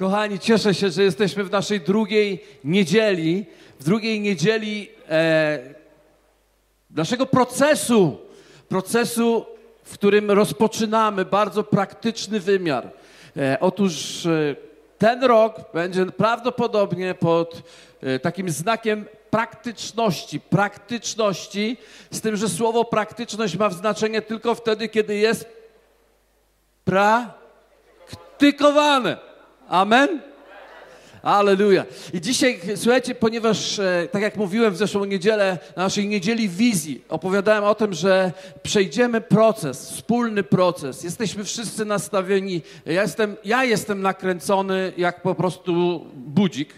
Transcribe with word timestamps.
Kochani, 0.00 0.38
cieszę 0.38 0.74
się, 0.74 0.90
że 0.90 1.02
jesteśmy 1.02 1.44
w 1.44 1.50
naszej 1.50 1.80
drugiej 1.80 2.44
niedzieli, 2.64 3.46
w 3.80 3.84
drugiej 3.84 4.20
niedzieli 4.20 4.88
e, 5.08 5.58
naszego 6.90 7.26
procesu, 7.26 8.18
procesu, 8.68 9.46
w 9.84 9.94
którym 9.94 10.30
rozpoczynamy 10.30 11.24
bardzo 11.24 11.64
praktyczny 11.64 12.40
wymiar. 12.40 12.90
E, 13.36 13.56
otóż 13.60 14.26
e, 14.26 14.56
ten 14.98 15.24
rok 15.24 15.72
będzie 15.74 16.06
prawdopodobnie 16.06 17.14
pod 17.14 17.62
e, 18.02 18.18
takim 18.18 18.50
znakiem 18.50 19.04
praktyczności, 19.30 20.40
praktyczności, 20.40 21.76
z 22.10 22.20
tym, 22.20 22.36
że 22.36 22.48
słowo 22.48 22.84
praktyczność 22.84 23.56
ma 23.56 23.70
znaczenie 23.70 24.22
tylko 24.22 24.54
wtedy, 24.54 24.88
kiedy 24.88 25.16
jest 25.16 25.46
praktykowane. 26.84 29.29
Amen? 29.70 30.20
Aleluja. 31.22 31.84
I 32.14 32.20
dzisiaj, 32.20 32.60
słuchajcie, 32.76 33.14
ponieważ, 33.14 33.78
e, 33.78 34.08
tak 34.12 34.22
jak 34.22 34.36
mówiłem 34.36 34.74
w 34.74 34.76
zeszłą 34.76 35.04
niedzielę, 35.04 35.58
na 35.76 35.82
naszej 35.82 36.08
niedzieli 36.08 36.48
wizji, 36.48 37.04
opowiadałem 37.08 37.64
o 37.64 37.74
tym, 37.74 37.94
że 37.94 38.32
przejdziemy 38.62 39.20
proces, 39.20 39.90
wspólny 39.90 40.42
proces. 40.42 41.04
Jesteśmy 41.04 41.44
wszyscy 41.44 41.84
nastawieni. 41.84 42.62
Ja 42.86 43.02
jestem, 43.02 43.36
ja 43.44 43.64
jestem 43.64 44.02
nakręcony 44.02 44.92
jak 44.96 45.22
po 45.22 45.34
prostu 45.34 46.06
budzik 46.14 46.74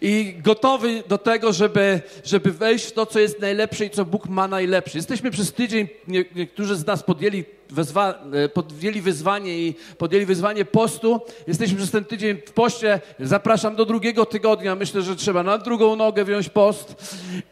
i 0.00 0.34
gotowy 0.44 1.02
do 1.08 1.18
tego, 1.18 1.52
żeby, 1.52 2.00
żeby 2.24 2.52
wejść 2.52 2.84
w 2.84 2.92
to, 2.92 3.06
co 3.06 3.20
jest 3.20 3.40
najlepsze 3.40 3.84
i 3.84 3.90
co 3.90 4.04
Bóg 4.04 4.28
ma 4.28 4.48
najlepsze. 4.48 4.98
Jesteśmy 4.98 5.30
przez 5.30 5.52
tydzień, 5.52 5.88
nie, 6.08 6.24
niektórzy 6.34 6.76
z 6.76 6.86
nas 6.86 7.02
podjęli 7.02 7.44
wezwa, 7.72 8.14
e, 8.32 8.48
podjęli 8.48 9.00
wyzwanie 9.00 9.58
i 9.58 9.74
podjęli 9.98 10.26
wyzwanie 10.26 10.64
postu. 10.64 11.20
Jesteśmy 11.46 11.76
przez 11.76 11.90
ten 11.90 12.04
tydzień 12.04 12.36
w 12.46 12.52
poście. 12.52 13.00
Zapraszam 13.20 13.76
do 13.76 13.84
drugiego 13.84 14.26
tygodnia. 14.26 14.74
Myślę, 14.74 15.02
że 15.02 15.16
trzeba 15.16 15.42
na 15.42 15.58
drugą 15.58 15.96
nogę 15.96 16.24
wziąć 16.24 16.48
post 16.48 16.94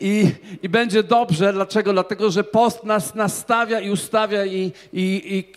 i, 0.00 0.30
i 0.62 0.68
będzie 0.68 1.02
dobrze. 1.02 1.52
Dlaczego? 1.52 1.92
Dlatego, 1.92 2.30
że 2.30 2.44
post 2.44 2.84
nas 2.84 3.14
nastawia 3.14 3.80
i 3.80 3.90
ustawia 3.90 4.44
i, 4.46 4.72
i, 4.92 5.02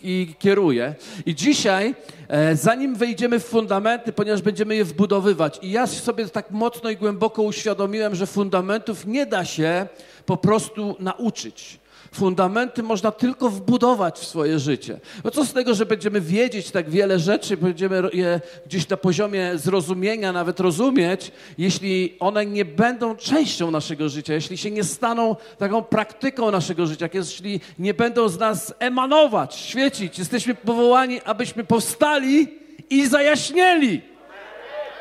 i, 0.02 0.10
i 0.10 0.34
kieruje. 0.38 0.94
I 1.26 1.34
dzisiaj, 1.34 1.94
e, 2.28 2.56
zanim 2.56 2.94
wejdziemy 2.94 3.40
w 3.40 3.44
fundamenty, 3.44 4.12
ponieważ 4.12 4.42
będziemy 4.42 4.76
je 4.76 4.84
wbudowywać 4.84 5.58
i 5.62 5.70
ja 5.70 5.86
sobie 5.86 6.28
tak 6.28 6.50
mocno 6.50 6.90
i 6.90 6.96
głęboko 6.96 7.42
uświadomiłem, 7.42 8.14
że 8.14 8.26
fundamentów 8.26 9.06
nie 9.06 9.26
da 9.26 9.44
się 9.44 9.86
po 10.26 10.36
prostu 10.36 10.96
nauczyć. 11.00 11.83
Fundamenty 12.14 12.82
można 12.82 13.10
tylko 13.10 13.50
wbudować 13.50 14.18
w 14.18 14.26
swoje 14.26 14.58
życie. 14.58 15.00
No 15.24 15.30
co 15.30 15.44
z 15.44 15.52
tego, 15.52 15.74
że 15.74 15.86
będziemy 15.86 16.20
wiedzieć 16.20 16.70
tak 16.70 16.90
wiele 16.90 17.18
rzeczy, 17.18 17.56
będziemy 17.56 18.02
je 18.12 18.40
gdzieś 18.66 18.88
na 18.88 18.96
poziomie 18.96 19.52
zrozumienia 19.54 20.32
nawet 20.32 20.60
rozumieć, 20.60 21.32
jeśli 21.58 22.16
one 22.20 22.46
nie 22.46 22.64
będą 22.64 23.16
częścią 23.16 23.70
naszego 23.70 24.08
życia, 24.08 24.34
jeśli 24.34 24.58
się 24.58 24.70
nie 24.70 24.84
staną 24.84 25.36
taką 25.58 25.82
praktyką 25.82 26.50
naszego 26.50 26.86
życia, 26.86 27.08
jeśli 27.14 27.60
nie 27.78 27.94
będą 27.94 28.28
z 28.28 28.38
nas 28.38 28.74
emanować, 28.78 29.54
świecić. 29.54 30.18
Jesteśmy 30.18 30.54
powołani, 30.54 31.20
abyśmy 31.24 31.64
powstali 31.64 32.58
i 32.90 33.06
zajaśnieli. 33.06 34.02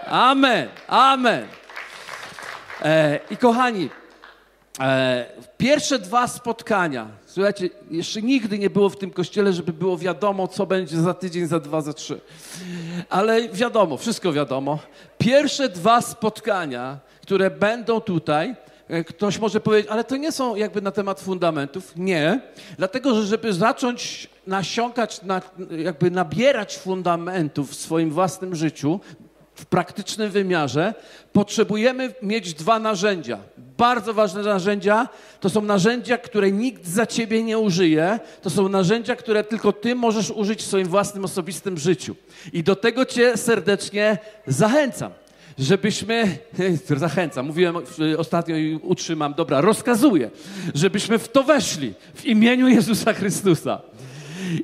Amen. 0.07 0.67
Amen. 0.87 1.47
E, 2.81 3.19
I 3.31 3.37
kochani, 3.37 3.89
pierwsze 5.57 5.99
dwa 5.99 6.27
spotkania, 6.27 7.07
słuchajcie, 7.25 7.69
jeszcze 7.91 8.21
nigdy 8.21 8.59
nie 8.59 8.69
było 8.69 8.89
w 8.89 8.97
tym 8.97 9.11
kościele, 9.11 9.53
żeby 9.53 9.73
było 9.73 9.97
wiadomo, 9.97 10.47
co 10.47 10.65
będzie 10.65 10.97
za 10.97 11.13
tydzień, 11.13 11.47
za 11.47 11.59
dwa, 11.59 11.81
za 11.81 11.93
trzy. 11.93 12.21
Ale 13.09 13.49
wiadomo, 13.49 13.97
wszystko 13.97 14.33
wiadomo. 14.33 14.79
Pierwsze 15.17 15.69
dwa 15.69 16.01
spotkania, 16.01 16.99
które 17.21 17.51
będą 17.51 18.01
tutaj, 18.01 18.55
e, 18.87 19.03
ktoś 19.03 19.39
może 19.39 19.59
powiedzieć, 19.59 19.91
ale 19.91 20.03
to 20.03 20.17
nie 20.17 20.31
są 20.31 20.55
jakby 20.55 20.81
na 20.81 20.91
temat 20.91 21.21
fundamentów. 21.21 21.93
Nie, 21.95 22.39
dlatego 22.77 23.15
że 23.15 23.27
żeby 23.27 23.53
zacząć 23.53 24.29
nasiąkać, 24.47 25.21
na, 25.21 25.41
jakby 25.77 26.11
nabierać 26.11 26.77
fundamentów 26.77 27.71
w 27.71 27.75
swoim 27.75 28.11
własnym 28.11 28.55
życiu, 28.55 28.99
w 29.55 29.65
praktycznym 29.65 30.31
wymiarze, 30.31 30.93
potrzebujemy 31.33 32.13
mieć 32.21 32.53
dwa 32.53 32.79
narzędzia. 32.79 33.39
Bardzo 33.83 34.13
ważne 34.13 34.41
narzędzia 34.43 35.07
to 35.39 35.49
są 35.49 35.61
narzędzia, 35.61 36.17
które 36.17 36.51
nikt 36.51 36.87
za 36.87 37.05
ciebie 37.05 37.43
nie 37.43 37.59
użyje. 37.59 38.19
To 38.41 38.49
są 38.49 38.69
narzędzia, 38.69 39.15
które 39.15 39.43
tylko 39.43 39.71
ty 39.71 39.95
możesz 39.95 40.31
użyć 40.31 40.59
w 40.61 40.65
swoim 40.65 40.87
własnym 40.87 41.25
osobistym 41.25 41.77
życiu. 41.77 42.15
I 42.53 42.63
do 42.63 42.75
tego 42.75 43.05
cię 43.05 43.37
serdecznie 43.37 44.17
zachęcam. 44.47 45.11
Żebyśmy, 45.59 46.37
zachęcam, 46.95 47.45
mówiłem 47.45 47.75
ostatnio 48.17 48.55
i 48.57 48.79
utrzymam, 48.83 49.33
dobra, 49.33 49.61
rozkazuję, 49.61 50.31
żebyśmy 50.75 51.19
w 51.19 51.27
to 51.27 51.43
weszli 51.43 51.93
w 52.15 52.25
imieniu 52.25 52.67
Jezusa 52.67 53.13
Chrystusa. 53.13 53.81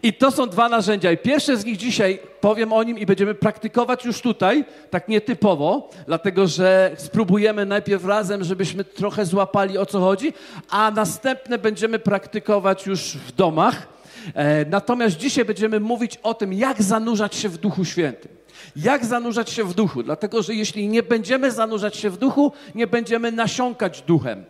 I 0.04 0.14
to 0.14 0.32
są 0.32 0.48
dwa 0.48 0.70
narzędzia. 0.70 1.12
I 1.12 1.18
pierwsze 1.18 1.58
z 1.58 1.66
nich 1.66 1.78
dzisiaj 1.78 2.20
powiem 2.42 2.74
o 2.74 2.84
nim 2.84 3.00
i 3.00 3.06
będziemy 3.06 3.34
praktykować 3.34 4.06
już 4.06 4.22
tutaj, 4.22 4.66
tak 4.90 5.08
nietypowo, 5.08 5.90
dlatego 6.08 6.48
że 6.48 6.92
spróbujemy 6.98 7.66
najpierw 7.66 8.06
razem, 8.06 8.44
żebyśmy 8.44 8.84
trochę 8.84 9.26
złapali 9.26 9.78
o 9.78 9.86
co 9.86 10.00
chodzi, 10.00 10.34
a 10.70 10.92
następne 10.92 11.58
będziemy 11.58 12.00
praktykować 12.00 12.86
już 12.86 13.02
w 13.02 13.32
domach. 13.32 13.88
E, 14.34 14.66
natomiast 14.66 15.18
dzisiaj 15.18 15.46
będziemy 15.46 15.80
mówić 15.80 16.20
o 16.24 16.34
tym, 16.34 16.54
jak 16.54 16.84
zanurzać 16.84 17.36
się 17.36 17.50
w 17.50 17.58
Duchu 17.58 17.86
Świętym. 17.86 18.40
Jak 18.76 19.06
zanurzać 19.06 19.50
się 19.50 19.64
w 19.64 19.74
duchu? 19.74 20.04
Dlatego, 20.04 20.42
że 20.42 20.54
jeśli 20.54 20.88
nie 20.88 21.04
będziemy 21.04 21.52
zanurzać 21.52 21.96
się 21.96 22.10
w 22.10 22.18
duchu, 22.18 22.52
nie 22.76 22.88
będziemy 22.88 23.32
nasiąkać 23.32 24.02
duchem. 24.02 24.46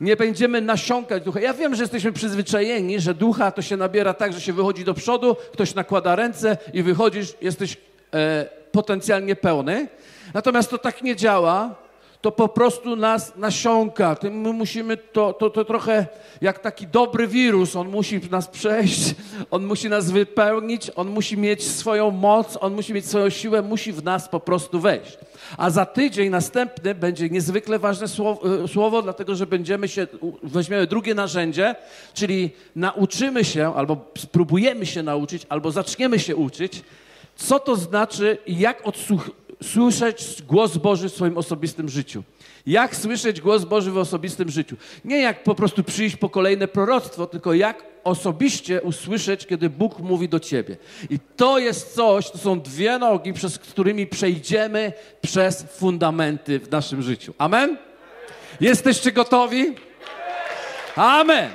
Nie 0.00 0.16
będziemy 0.16 0.60
nasiąkać 0.60 1.22
ducha. 1.22 1.40
Ja 1.40 1.54
wiem, 1.54 1.74
że 1.74 1.82
jesteśmy 1.82 2.12
przyzwyczajeni, 2.12 3.00
że 3.00 3.14
ducha 3.14 3.50
to 3.50 3.62
się 3.62 3.76
nabiera 3.76 4.14
tak, 4.14 4.32
że 4.32 4.40
się 4.40 4.52
wychodzi 4.52 4.84
do 4.84 4.94
przodu, 4.94 5.36
ktoś 5.52 5.74
nakłada 5.74 6.16
ręce 6.16 6.56
i 6.72 6.82
wychodzisz, 6.82 7.34
jesteś 7.40 7.76
e, 8.14 8.46
potencjalnie 8.72 9.36
pełny. 9.36 9.88
Natomiast 10.34 10.70
to 10.70 10.78
tak 10.78 11.02
nie 11.02 11.16
działa 11.16 11.85
to 12.20 12.32
po 12.32 12.48
prostu 12.48 12.96
nas 12.96 13.36
nasiąka. 13.36 14.16
My 14.22 14.52
musimy 14.52 14.96
to, 14.96 15.32
to, 15.32 15.50
to 15.50 15.64
trochę 15.64 16.06
jak 16.40 16.58
taki 16.58 16.86
dobry 16.86 17.26
wirus, 17.26 17.76
on 17.76 17.88
musi 17.88 18.20
nas 18.30 18.48
przejść, 18.48 19.14
on 19.50 19.66
musi 19.66 19.88
nas 19.88 20.10
wypełnić, 20.10 20.90
on 20.96 21.08
musi 21.08 21.36
mieć 21.36 21.64
swoją 21.64 22.10
moc, 22.10 22.58
on 22.60 22.74
musi 22.74 22.94
mieć 22.94 23.06
swoją 23.06 23.30
siłę, 23.30 23.62
musi 23.62 23.92
w 23.92 24.04
nas 24.04 24.28
po 24.28 24.40
prostu 24.40 24.80
wejść. 24.80 25.18
A 25.56 25.70
za 25.70 25.86
tydzień 25.86 26.30
następny 26.30 26.94
będzie 26.94 27.30
niezwykle 27.30 27.78
ważne 27.78 28.08
słowo, 28.08 28.64
e, 28.64 28.68
słowo 28.68 29.02
dlatego 29.02 29.34
że 29.34 29.46
będziemy 29.46 29.88
się, 29.88 30.06
weźmiemy 30.42 30.86
drugie 30.86 31.14
narzędzie, 31.14 31.74
czyli 32.14 32.50
nauczymy 32.76 33.44
się, 33.44 33.74
albo 33.74 33.96
spróbujemy 34.18 34.86
się 34.86 35.02
nauczyć, 35.02 35.46
albo 35.48 35.70
zaczniemy 35.70 36.18
się 36.18 36.36
uczyć, 36.36 36.82
co 37.36 37.58
to 37.58 37.76
znaczy 37.76 38.38
i 38.46 38.58
jak 38.58 38.86
odsłuchać 38.86 39.45
słyszeć 39.62 40.42
głos 40.42 40.76
Boży 40.76 41.08
w 41.08 41.12
swoim 41.12 41.38
osobistym 41.38 41.88
życiu. 41.88 42.22
Jak 42.66 42.96
słyszeć 42.96 43.40
głos 43.40 43.64
Boży 43.64 43.90
w 43.90 43.98
osobistym 43.98 44.50
życiu? 44.50 44.76
Nie 45.04 45.20
jak 45.20 45.42
po 45.42 45.54
prostu 45.54 45.84
przyjść 45.84 46.16
po 46.16 46.28
kolejne 46.28 46.68
proroctwo, 46.68 47.26
tylko 47.26 47.54
jak 47.54 47.84
osobiście 48.04 48.82
usłyszeć, 48.82 49.46
kiedy 49.46 49.70
Bóg 49.70 49.98
mówi 49.98 50.28
do 50.28 50.40
ciebie. 50.40 50.76
I 51.10 51.18
to 51.36 51.58
jest 51.58 51.94
coś, 51.94 52.30
to 52.30 52.38
są 52.38 52.60
dwie 52.60 52.98
nogi, 52.98 53.32
przez 53.32 53.58
którymi 53.58 54.06
przejdziemy 54.06 54.92
przez 55.20 55.62
fundamenty 55.62 56.58
w 56.58 56.70
naszym 56.70 57.02
życiu. 57.02 57.34
Amen? 57.38 57.76
Jesteście 58.60 59.12
gotowi? 59.12 59.74
Amen. 60.96 61.50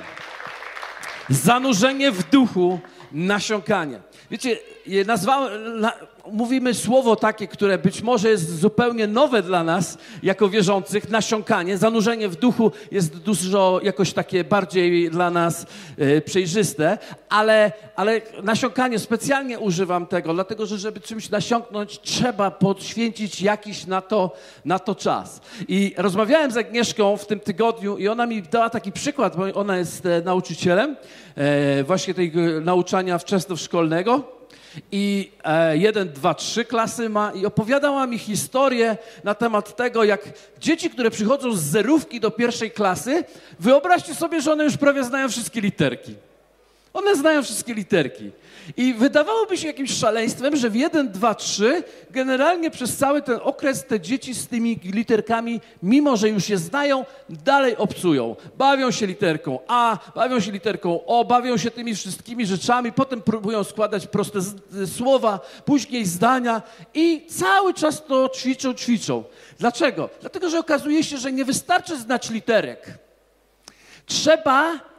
Zanurzenie 1.28 2.12
w 2.12 2.30
duchu, 2.30 2.80
nasiąkanie. 3.12 4.00
Wiecie, 4.30 4.58
nazwałem, 5.06 5.80
na, 5.80 5.92
mówimy 6.32 6.74
słowo 6.74 7.16
takie, 7.16 7.48
które 7.48 7.78
być 7.78 8.02
może 8.02 8.28
jest 8.28 8.60
zupełnie 8.60 9.06
nowe 9.06 9.42
dla 9.42 9.64
nas, 9.64 9.98
jako 10.22 10.48
wierzących, 10.48 11.10
nasiąkanie, 11.10 11.78
zanurzenie 11.78 12.28
w 12.28 12.36
duchu 12.36 12.72
jest 12.90 13.16
dużo 13.16 13.80
jakoś 13.82 14.12
takie 14.12 14.44
bardziej 14.44 15.10
dla 15.10 15.30
nas 15.30 15.66
e, 15.98 16.20
przejrzyste, 16.20 16.98
ale, 17.28 17.72
ale 17.96 18.20
nasiąkanie, 18.42 18.98
specjalnie 18.98 19.58
używam 19.58 20.06
tego, 20.06 20.34
dlatego 20.34 20.66
że 20.66 20.78
żeby 20.78 21.00
czymś 21.00 21.30
nasiąknąć, 21.30 22.00
trzeba 22.00 22.50
poświęcić 22.50 23.42
jakiś 23.42 23.86
na 23.86 24.00
to, 24.00 24.36
na 24.64 24.78
to 24.78 24.94
czas. 24.94 25.40
I 25.68 25.94
rozmawiałem 25.96 26.50
z 26.50 26.56
Agnieszką 26.56 27.16
w 27.16 27.26
tym 27.26 27.40
tygodniu 27.40 27.98
i 27.98 28.08
ona 28.08 28.26
mi 28.26 28.42
dała 28.42 28.70
taki 28.70 28.92
przykład, 28.92 29.36
bo 29.36 29.44
ona 29.54 29.76
jest 29.76 30.06
e, 30.06 30.22
nauczycielem 30.24 30.96
e, 31.36 31.84
właśnie 31.84 32.14
tej 32.14 32.32
nauczania 32.62 33.18
wczesnoszkolnego 33.18 34.01
i 34.92 35.32
e, 35.44 35.76
jeden, 35.76 36.08
dwa, 36.08 36.34
trzy 36.34 36.64
klasy 36.64 37.08
ma 37.08 37.32
i 37.32 37.46
opowiadała 37.46 38.06
mi 38.06 38.18
historię 38.18 38.96
na 39.24 39.34
temat 39.34 39.76
tego, 39.76 40.04
jak 40.04 40.28
dzieci, 40.58 40.90
które 40.90 41.10
przychodzą 41.10 41.52
z 41.52 41.62
zerówki 41.62 42.20
do 42.20 42.30
pierwszej 42.30 42.70
klasy, 42.70 43.24
wyobraźcie 43.60 44.14
sobie, 44.14 44.40
że 44.40 44.52
one 44.52 44.64
już 44.64 44.76
prawie 44.76 45.04
znają 45.04 45.28
wszystkie 45.28 45.60
literki. 45.60 46.14
One 46.94 47.16
znają 47.16 47.42
wszystkie 47.42 47.74
literki. 47.74 48.30
I 48.76 48.94
wydawałoby 48.94 49.56
się 49.56 49.66
jakimś 49.66 49.90
szaleństwem, 49.90 50.56
że 50.56 50.70
w 50.70 50.76
1, 50.76 51.12
2, 51.12 51.34
3 51.34 51.82
generalnie 52.10 52.70
przez 52.70 52.96
cały 52.96 53.22
ten 53.22 53.38
okres 53.42 53.84
te 53.84 54.00
dzieci 54.00 54.34
z 54.34 54.48
tymi 54.48 54.80
literkami, 54.84 55.60
mimo 55.82 56.16
że 56.16 56.28
już 56.28 56.48
je 56.48 56.58
znają, 56.58 57.04
dalej 57.28 57.76
obcują. 57.76 58.36
Bawią 58.58 58.90
się 58.90 59.06
literką 59.06 59.58
A, 59.68 59.98
bawią 60.14 60.40
się 60.40 60.52
literką 60.52 61.04
O, 61.04 61.24
bawią 61.24 61.56
się 61.56 61.70
tymi 61.70 61.94
wszystkimi 61.94 62.46
rzeczami, 62.46 62.92
potem 62.92 63.22
próbują 63.22 63.64
składać 63.64 64.06
proste 64.06 64.38
słowa, 64.96 65.40
później 65.64 66.04
zdania 66.06 66.62
i 66.94 67.26
cały 67.28 67.74
czas 67.74 68.04
to 68.04 68.28
ćwiczą, 68.28 68.74
ćwiczą. 68.74 69.24
Dlaczego? 69.58 70.08
Dlatego, 70.20 70.50
że 70.50 70.58
okazuje 70.58 71.04
się, 71.04 71.18
że 71.18 71.32
nie 71.32 71.44
wystarczy 71.44 71.98
znać 71.98 72.30
literek. 72.30 72.98
Trzeba 74.06 74.91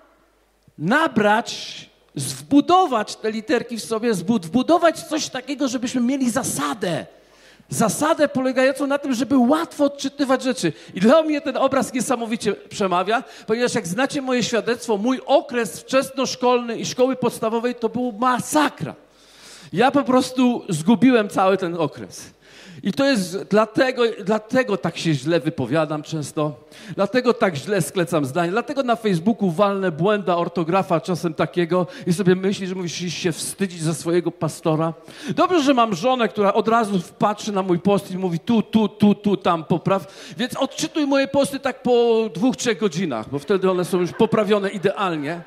nabrać 0.78 1.90
wbudować 2.16 3.16
te 3.16 3.31
literki 3.31 3.78
w 3.78 3.84
sobie, 3.84 4.14
wbudować 4.14 5.04
coś 5.04 5.30
takiego, 5.30 5.68
żebyśmy 5.68 6.02
mieli 6.02 6.30
zasadę. 6.30 7.06
Zasadę 7.70 8.28
polegającą 8.28 8.88
na 8.88 8.98
tym, 8.98 9.14
żeby 9.14 9.38
łatwo 9.38 9.86
odczytywać 9.86 10.44
rzeczy. 10.44 10.74
I 10.94 11.00
dla 11.00 11.24
mnie 11.24 11.42
ten 11.42 11.58
obraz 11.58 11.94
niesamowicie 11.94 12.54
przemawia, 12.54 13.24
ponieważ 13.48 13.75
jak 13.75 13.88
znacie 13.88 14.22
moje 14.22 14.44
świadectwo, 14.44 14.98
mój 14.98 15.22
okres 15.25 15.80
wczesnoszkolny 15.80 16.78
i 16.78 16.86
szkoły 16.86 17.16
podstawowej 17.16 17.76
to 17.76 17.90
był 17.90 18.12
masakra. 18.12 18.96
Ja 19.74 19.92
po 19.92 20.04
prostu 20.04 20.66
zgubiłem 20.69 21.30
cały 21.30 21.58
ten 21.58 21.76
okres. 21.76 22.30
I 22.83 22.94
to 22.94 23.06
jest 23.06 23.44
dlatego, 23.44 24.04
dlatego 24.25 24.77
tak 24.77 24.98
się 24.98 25.13
źle 25.13 25.39
wypowiadam 25.39 26.04
często, 26.04 26.56
dlatego 26.95 27.33
tak 27.33 27.56
źle 27.56 27.81
sklecam 27.81 28.25
zdanie, 28.25 28.51
dlatego 28.51 28.83
na 28.83 28.95
Facebooku 28.95 29.51
walnę 29.51 29.92
błęda 29.92 30.38
ortografa 30.38 31.01
czasem 31.01 31.33
takiego 31.33 31.88
i 32.07 32.13
sobie 32.13 32.36
myśli, 32.36 32.68
że 32.68 32.75
musisz 32.75 33.13
się 33.13 33.31
wstydzić 33.31 33.81
za 33.81 33.94
swojego 33.94 34.31
pastora. 34.31 34.94
Dobrze, 35.36 35.63
że 35.63 35.74
mam 35.74 35.95
żonę, 35.95 36.27
która 36.27 36.54
od 36.54 36.68
razu 36.68 37.01
patrzy 37.19 37.51
na 37.51 37.62
mój 37.62 37.80
post 37.80 38.12
i 38.12 38.18
mówi 38.18 38.39
tu, 38.39 38.62
tu, 38.62 38.88
tu, 38.88 39.16
tu, 39.16 39.38
tam 39.38 39.63
popraw, 39.63 40.33
więc 40.38 40.57
odczytuj 40.57 41.07
moje 41.07 41.27
posty 41.27 41.59
tak 41.59 41.83
po 41.83 42.30
dwóch, 42.33 42.57
trzech 42.57 42.80
godzinach, 42.80 43.30
bo 43.30 43.39
wtedy 43.39 43.71
one 43.71 43.86
są 43.86 44.00
już 44.00 44.12
poprawione 44.12 44.69
idealnie. 44.69 45.42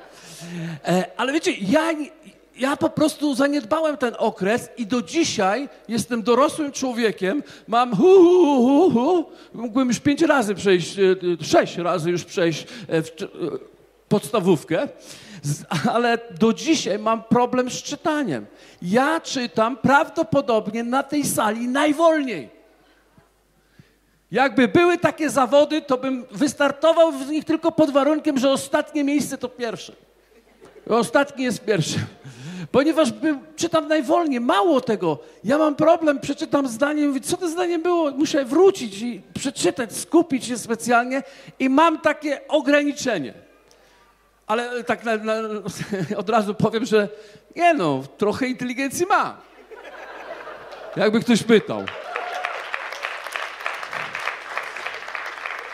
E, 0.84 1.04
ale 1.16 1.32
wiecie, 1.32 1.52
ja, 1.52 1.92
ja 2.58 2.76
po 2.76 2.90
prostu 2.90 3.34
zaniedbałem 3.34 3.96
ten 3.96 4.14
okres 4.18 4.68
i 4.76 4.86
do 4.86 5.02
dzisiaj 5.02 5.68
jestem 5.88 6.22
dorosłym 6.22 6.72
człowiekiem, 6.72 7.42
mam 7.68 7.96
hu, 7.96 8.18
hu, 8.18 8.62
hu, 8.62 8.90
hu. 8.90 9.24
mógłbym 9.54 9.88
już 9.88 10.00
pięć 10.00 10.22
razy 10.22 10.54
przejść, 10.54 10.98
e, 10.98 11.44
sześć 11.44 11.76
razy 11.76 12.10
już 12.10 12.24
przejść 12.24 12.62
e, 12.62 12.66
podstawówkę, 14.08 14.88
ale 15.94 16.18
do 16.38 16.52
dzisiaj 16.52 16.98
mam 16.98 17.22
problem 17.22 17.70
z 17.70 17.82
czytaniem. 17.82 18.46
Ja 18.82 19.20
czytam 19.20 19.76
prawdopodobnie 19.76 20.84
na 20.84 21.02
tej 21.02 21.24
sali 21.24 21.68
najwolniej. 21.68 22.56
Jakby 24.30 24.68
były 24.68 24.98
takie 24.98 25.30
zawody, 25.30 25.82
to 25.82 25.98
bym 25.98 26.24
wystartował 26.30 27.12
w 27.12 27.28
nich 27.28 27.44
tylko 27.44 27.72
pod 27.72 27.90
warunkiem, 27.90 28.38
że 28.38 28.50
ostatnie 28.50 29.04
miejsce 29.04 29.38
to 29.38 29.48
pierwsze. 29.48 29.92
Ostatnie 30.88 31.44
jest 31.44 31.64
pierwsze 31.64 31.98
ponieważ 32.72 33.08
czytam 33.56 33.88
najwolniej. 33.88 34.40
Mało 34.40 34.80
tego, 34.80 35.18
ja 35.44 35.58
mam 35.58 35.74
problem, 35.74 36.20
przeczytam 36.20 36.68
zdanie 36.68 37.06
mówię, 37.06 37.20
co 37.20 37.36
to 37.36 37.48
zdanie 37.48 37.78
było? 37.78 38.10
Muszę 38.10 38.44
wrócić 38.44 39.02
i 39.02 39.22
przeczytać, 39.34 39.96
skupić 39.96 40.44
się 40.44 40.58
specjalnie 40.58 41.22
i 41.58 41.68
mam 41.68 42.00
takie 42.00 42.48
ograniczenie. 42.48 43.34
Ale 44.46 44.84
tak 44.84 45.04
na, 45.04 45.16
na, 45.16 45.34
od 46.16 46.28
razu 46.30 46.54
powiem, 46.54 46.84
że 46.84 47.08
nie 47.56 47.74
no, 47.74 48.02
trochę 48.18 48.46
inteligencji 48.46 49.06
ma. 49.06 49.36
Jakby 50.96 51.20
ktoś 51.20 51.42
pytał. 51.42 51.84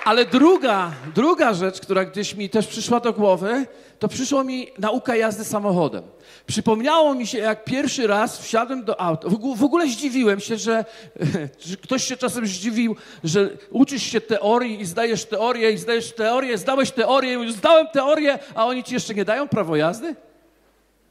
Ale 0.04 0.24
druga, 0.24 0.92
druga 1.14 1.54
rzecz, 1.54 1.80
która 1.80 2.04
gdzieś 2.04 2.34
mi 2.34 2.50
też 2.50 2.66
przyszła 2.66 3.00
do 3.00 3.12
głowy, 3.12 3.66
to 3.98 4.08
przyszło 4.08 4.44
mi 4.44 4.68
nauka 4.78 5.16
jazdy 5.16 5.44
samochodem. 5.44 6.02
Przypomniało 6.46 7.14
mi 7.14 7.26
się, 7.26 7.38
jak 7.38 7.64
pierwszy 7.64 8.06
raz 8.06 8.38
wsiadłem 8.38 8.84
do 8.84 9.00
auta. 9.00 9.28
W 9.56 9.64
ogóle 9.64 9.86
zdziwiłem 9.88 10.40
się, 10.40 10.56
że, 10.56 10.84
że 11.66 11.76
ktoś 11.76 12.04
się 12.04 12.16
czasem 12.16 12.46
zdziwił, 12.46 12.96
że 13.24 13.50
uczysz 13.70 14.02
się 14.02 14.20
teorii 14.20 14.80
i 14.80 14.84
zdajesz 14.84 15.24
teorię 15.24 15.70
i 15.70 15.78
zdajesz 15.78 16.12
teorię, 16.12 16.58
zdałeś 16.58 16.90
teorię, 16.90 17.52
zdałem 17.52 17.86
teorię, 17.92 18.38
a 18.54 18.66
oni 18.66 18.84
ci 18.84 18.94
jeszcze 18.94 19.14
nie 19.14 19.24
dają 19.24 19.48
prawo 19.48 19.76
jazdy? 19.76 20.16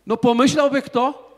No 0.08 0.18
pomyślałby 0.18 0.82
kto? 0.82 1.32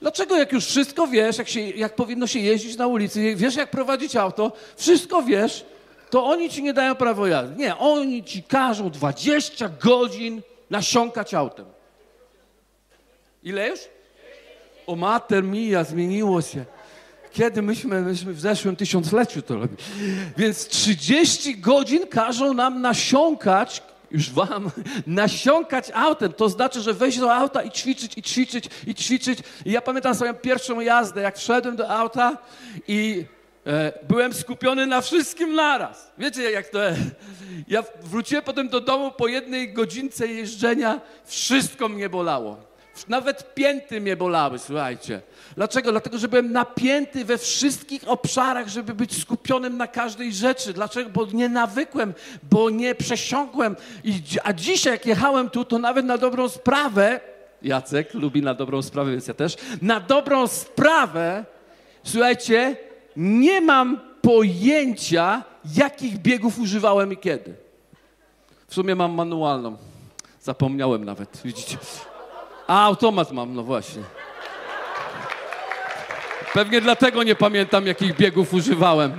Dlaczego 0.00 0.36
jak 0.36 0.52
już 0.52 0.66
wszystko 0.66 1.06
wiesz, 1.06 1.38
jak, 1.38 1.48
się, 1.48 1.60
jak 1.60 1.94
powinno 1.94 2.26
się 2.26 2.38
jeździć 2.38 2.76
na 2.76 2.86
ulicy, 2.86 3.36
wiesz 3.36 3.56
jak 3.56 3.70
prowadzić 3.70 4.16
auto, 4.16 4.52
wszystko 4.76 5.22
wiesz, 5.22 5.64
to 6.12 6.24
oni 6.24 6.50
ci 6.50 6.62
nie 6.62 6.72
dają 6.72 6.94
prawo 6.94 7.26
jazdy. 7.26 7.56
Nie, 7.56 7.76
oni 7.76 8.24
ci 8.24 8.42
każą 8.42 8.90
20 8.90 9.68
godzin 9.68 10.42
nasiąkać 10.70 11.34
autem. 11.34 11.66
Ile 13.42 13.68
już? 13.68 13.80
O 14.86 14.96
mater 14.96 15.44
mia, 15.44 15.84
zmieniło 15.84 16.42
się. 16.42 16.64
Kiedy 17.30 17.62
myśmy, 17.62 18.00
myśmy 18.00 18.32
w 18.32 18.40
zeszłym 18.40 18.76
tysiącleciu 18.76 19.42
to 19.42 19.54
robili. 19.54 19.82
Więc 20.36 20.68
30 20.68 21.58
godzin 21.58 22.06
każą 22.06 22.54
nam 22.54 22.80
nasiąkać, 22.80 23.82
już 24.10 24.30
wam, 24.30 24.70
nasiąkać 25.06 25.90
autem. 25.94 26.32
To 26.32 26.48
znaczy, 26.48 26.80
że 26.80 26.92
wejść 26.92 27.18
do 27.18 27.34
auta 27.34 27.62
i 27.62 27.70
ćwiczyć, 27.70 28.18
i 28.18 28.22
ćwiczyć, 28.22 28.64
i 28.86 28.94
ćwiczyć. 28.94 29.38
I 29.64 29.72
ja 29.72 29.80
pamiętam 29.80 30.14
swoją 30.14 30.34
pierwszą 30.34 30.80
jazdę, 30.80 31.20
jak 31.20 31.38
wszedłem 31.38 31.76
do 31.76 31.90
auta 31.90 32.38
i 32.88 33.24
byłem 34.08 34.32
skupiony 34.32 34.86
na 34.86 35.00
wszystkim 35.00 35.54
naraz. 35.54 36.12
Wiecie, 36.18 36.50
jak 36.50 36.68
to 36.68 36.82
jest? 36.82 37.00
Ja 37.68 37.84
wróciłem 38.02 38.44
potem 38.44 38.68
do 38.68 38.80
domu 38.80 39.10
po 39.10 39.28
jednej 39.28 39.72
godzince 39.72 40.26
jeżdżenia, 40.26 41.00
wszystko 41.24 41.88
mnie 41.88 42.08
bolało. 42.08 42.72
Nawet 43.08 43.54
pięty 43.54 44.00
mnie 44.00 44.16
bolały, 44.16 44.58
słuchajcie. 44.58 45.20
Dlaczego? 45.56 45.90
Dlatego, 45.90 46.18
że 46.18 46.28
byłem 46.28 46.52
napięty 46.52 47.24
we 47.24 47.38
wszystkich 47.38 48.08
obszarach, 48.08 48.68
żeby 48.68 48.94
być 48.94 49.20
skupionym 49.20 49.76
na 49.76 49.86
każdej 49.86 50.32
rzeczy. 50.32 50.72
Dlaczego? 50.72 51.10
Bo 51.10 51.26
nie 51.26 51.48
nawykłem, 51.48 52.14
bo 52.50 52.70
nie 52.70 52.94
przesiąkłem. 52.94 53.76
I, 54.04 54.22
a 54.44 54.52
dzisiaj, 54.52 54.92
jak 54.92 55.06
jechałem 55.06 55.50
tu, 55.50 55.64
to 55.64 55.78
nawet 55.78 56.06
na 56.06 56.18
dobrą 56.18 56.48
sprawę, 56.48 57.20
Jacek 57.62 58.14
lubi 58.14 58.42
na 58.42 58.54
dobrą 58.54 58.82
sprawę, 58.82 59.10
więc 59.10 59.26
ja 59.26 59.34
też, 59.34 59.56
na 59.82 60.00
dobrą 60.00 60.46
sprawę, 60.46 61.44
słuchajcie, 62.04 62.76
nie 63.16 63.60
mam 63.60 64.00
pojęcia, 64.22 65.42
jakich 65.76 66.18
biegów 66.18 66.58
używałem 66.58 67.12
i 67.12 67.16
kiedy. 67.16 67.54
W 68.66 68.74
sumie 68.74 68.94
mam 68.94 69.12
manualną. 69.12 69.76
Zapomniałem 70.40 71.04
nawet, 71.04 71.40
widzicie. 71.44 71.76
A, 72.66 72.84
automat 72.84 73.32
mam, 73.32 73.54
no 73.54 73.62
właśnie. 73.62 74.02
Pewnie 76.54 76.80
dlatego 76.80 77.22
nie 77.22 77.34
pamiętam, 77.34 77.86
jakich 77.86 78.16
biegów 78.16 78.54
używałem. 78.54 79.12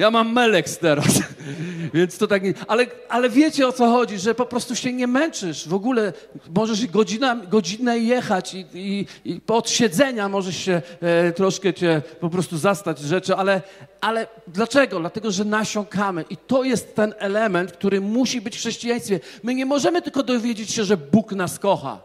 Ja 0.00 0.10
mam 0.10 0.32
Melex 0.32 0.78
teraz, 0.78 1.06
więc 1.94 2.18
to 2.18 2.26
tak 2.26 2.42
nie... 2.42 2.54
Ale, 2.68 2.86
ale 3.08 3.30
wiecie 3.30 3.68
o 3.68 3.72
co 3.72 3.90
chodzi, 3.90 4.18
że 4.18 4.34
po 4.34 4.46
prostu 4.46 4.76
się 4.76 4.92
nie 4.92 5.06
męczysz. 5.06 5.68
W 5.68 5.74
ogóle 5.74 6.12
możesz 6.54 6.86
godzina, 6.86 7.36
godzinę 7.36 7.98
jechać 7.98 8.54
i, 8.54 8.66
i, 8.74 9.06
i 9.24 9.40
od 9.48 9.70
siedzenia 9.70 10.28
możesz 10.28 10.56
się 10.56 10.82
e, 11.00 11.32
troszkę 11.32 11.74
cię 11.74 12.02
po 12.20 12.30
prostu 12.30 12.58
zastać 12.58 12.98
rzeczy, 12.98 13.36
ale, 13.36 13.62
ale 14.00 14.26
dlaczego? 14.48 15.00
Dlatego, 15.00 15.30
że 15.30 15.44
nasiąkamy 15.44 16.24
i 16.30 16.36
to 16.36 16.64
jest 16.64 16.94
ten 16.94 17.14
element, 17.18 17.72
który 17.72 18.00
musi 18.00 18.40
być 18.40 18.56
w 18.56 18.60
chrześcijaństwie. 18.60 19.20
My 19.42 19.54
nie 19.54 19.66
możemy 19.66 20.02
tylko 20.02 20.22
dowiedzieć 20.22 20.70
się, 20.70 20.84
że 20.84 20.96
Bóg 20.96 21.32
nas 21.32 21.58
kocha. 21.58 22.00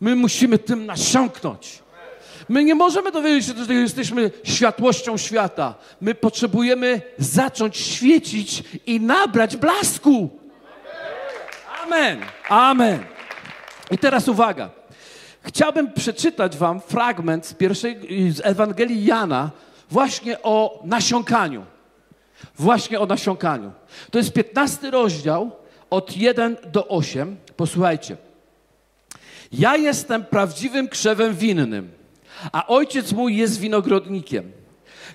My 0.00 0.16
musimy 0.16 0.58
tym 0.58 0.86
nasiąknąć. 0.86 1.82
My 2.48 2.64
nie 2.64 2.74
możemy 2.74 3.12
dowiedzieć 3.12 3.46
się, 3.46 3.64
że 3.64 3.74
jesteśmy 3.74 4.30
światłością 4.44 5.16
świata. 5.16 5.74
My 6.00 6.14
potrzebujemy 6.14 7.00
zacząć 7.18 7.76
świecić 7.76 8.62
i 8.86 9.00
nabrać 9.00 9.56
blasku. 9.56 10.30
Amen. 11.84 12.20
Amen. 12.48 13.04
I 13.90 13.98
teraz 13.98 14.28
uwaga. 14.28 14.70
Chciałbym 15.42 15.92
przeczytać 15.92 16.56
wam 16.56 16.80
fragment 16.80 17.46
z 17.46 17.54
pierwszej 17.54 17.98
z 18.32 18.40
Ewangelii 18.44 19.04
Jana 19.04 19.50
właśnie 19.90 20.42
o 20.42 20.82
nasiąkaniu. 20.84 21.64
Właśnie 22.58 23.00
o 23.00 23.06
nasiąkaniu. 23.06 23.72
To 24.10 24.18
jest 24.18 24.32
15 24.32 24.90
rozdział 24.90 25.50
od 25.90 26.16
1 26.16 26.56
do 26.72 26.88
8. 26.88 27.36
Posłuchajcie. 27.56 28.16
Ja 29.52 29.76
jestem 29.76 30.24
prawdziwym 30.24 30.88
krzewem 30.88 31.34
winnym, 31.34 31.90
a 32.52 32.66
ojciec 32.66 33.12
mój 33.12 33.36
jest 33.36 33.60
winogrodnikiem. 33.60 34.52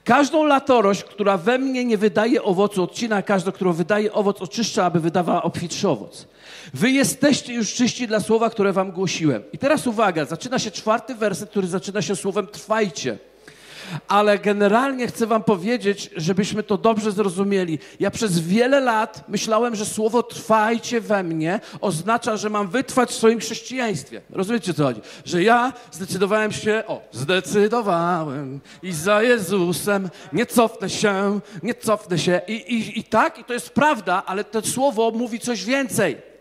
Każdą 0.03 0.45
latorość, 0.45 1.03
która 1.03 1.37
we 1.37 1.57
mnie 1.57 1.85
nie 1.85 1.97
wydaje 1.97 2.43
owocu, 2.43 2.83
odcina, 2.83 3.15
a 3.15 3.21
każda, 3.21 3.51
która 3.51 3.73
wydaje 3.73 4.13
owoc, 4.13 4.41
oczyszcza, 4.41 4.85
aby 4.85 4.99
wydawała 4.99 5.43
obfitszy 5.43 5.89
owoc. 5.89 6.27
Wy 6.73 6.91
jesteście 6.91 7.53
już 7.53 7.73
czyści 7.73 8.07
dla 8.07 8.19
słowa, 8.19 8.49
które 8.49 8.73
wam 8.73 8.91
głosiłem. 8.91 9.43
I 9.53 9.57
teraz 9.57 9.87
uwaga, 9.87 10.25
zaczyna 10.25 10.59
się 10.59 10.71
czwarty 10.71 11.15
werset, 11.15 11.49
który 11.49 11.67
zaczyna 11.67 12.01
się 12.01 12.15
słowem 12.15 12.47
trwajcie. 12.47 13.17
Ale 14.07 14.39
generalnie 14.39 15.07
chcę 15.07 15.27
Wam 15.27 15.43
powiedzieć, 15.43 16.09
żebyśmy 16.15 16.63
to 16.63 16.77
dobrze 16.77 17.11
zrozumieli. 17.11 17.79
Ja 17.99 18.11
przez 18.11 18.39
wiele 18.39 18.79
lat 18.79 19.23
myślałem, 19.27 19.75
że 19.75 19.85
słowo 19.85 20.23
trwajcie 20.23 21.01
we 21.01 21.23
mnie 21.23 21.59
oznacza, 21.81 22.37
że 22.37 22.49
mam 22.49 22.67
wytrwać 22.67 23.09
w 23.09 23.15
swoim 23.15 23.39
chrześcijaństwie. 23.39 24.21
Rozumiecie 24.29 24.73
co 24.73 24.83
chodzi? 24.83 25.01
Że 25.25 25.43
ja 25.43 25.73
zdecydowałem 25.91 26.51
się, 26.51 26.83
o, 26.87 27.01
zdecydowałem 27.11 28.59
i 28.83 28.91
za 28.91 29.23
Jezusem 29.23 30.09
nie 30.33 30.45
cofnę 30.45 30.89
się, 30.89 31.39
nie 31.63 31.73
cofnę 31.73 32.19
się. 32.19 32.41
I, 32.47 32.53
i, 32.53 32.99
i 32.99 33.03
tak, 33.03 33.39
i 33.39 33.43
to 33.43 33.53
jest 33.53 33.69
prawda, 33.69 34.23
ale 34.25 34.43
to 34.43 34.61
słowo 34.61 35.11
mówi 35.11 35.39
coś 35.39 35.65
więcej 35.65 36.32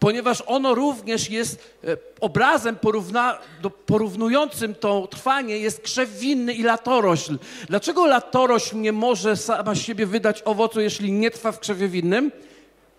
ponieważ 0.00 0.42
ono 0.46 0.74
również 0.74 1.30
jest 1.30 1.76
e, 1.84 1.96
obrazem 2.20 2.76
porówna, 2.76 3.38
porównującym 3.86 4.74
to 4.74 5.06
trwanie 5.06 5.58
jest 5.58 5.80
krzew 5.80 6.18
winny 6.18 6.54
i 6.54 6.62
latorośl. 6.62 7.38
Dlaczego 7.68 8.06
latorośl 8.06 8.76
nie 8.76 8.92
może 8.92 9.36
sama 9.36 9.74
siebie 9.74 10.06
wydać 10.06 10.42
owocu, 10.42 10.80
jeśli 10.80 11.12
nie 11.12 11.30
trwa 11.30 11.52
w 11.52 11.60
krzewie 11.60 11.88
winnym? 11.88 12.32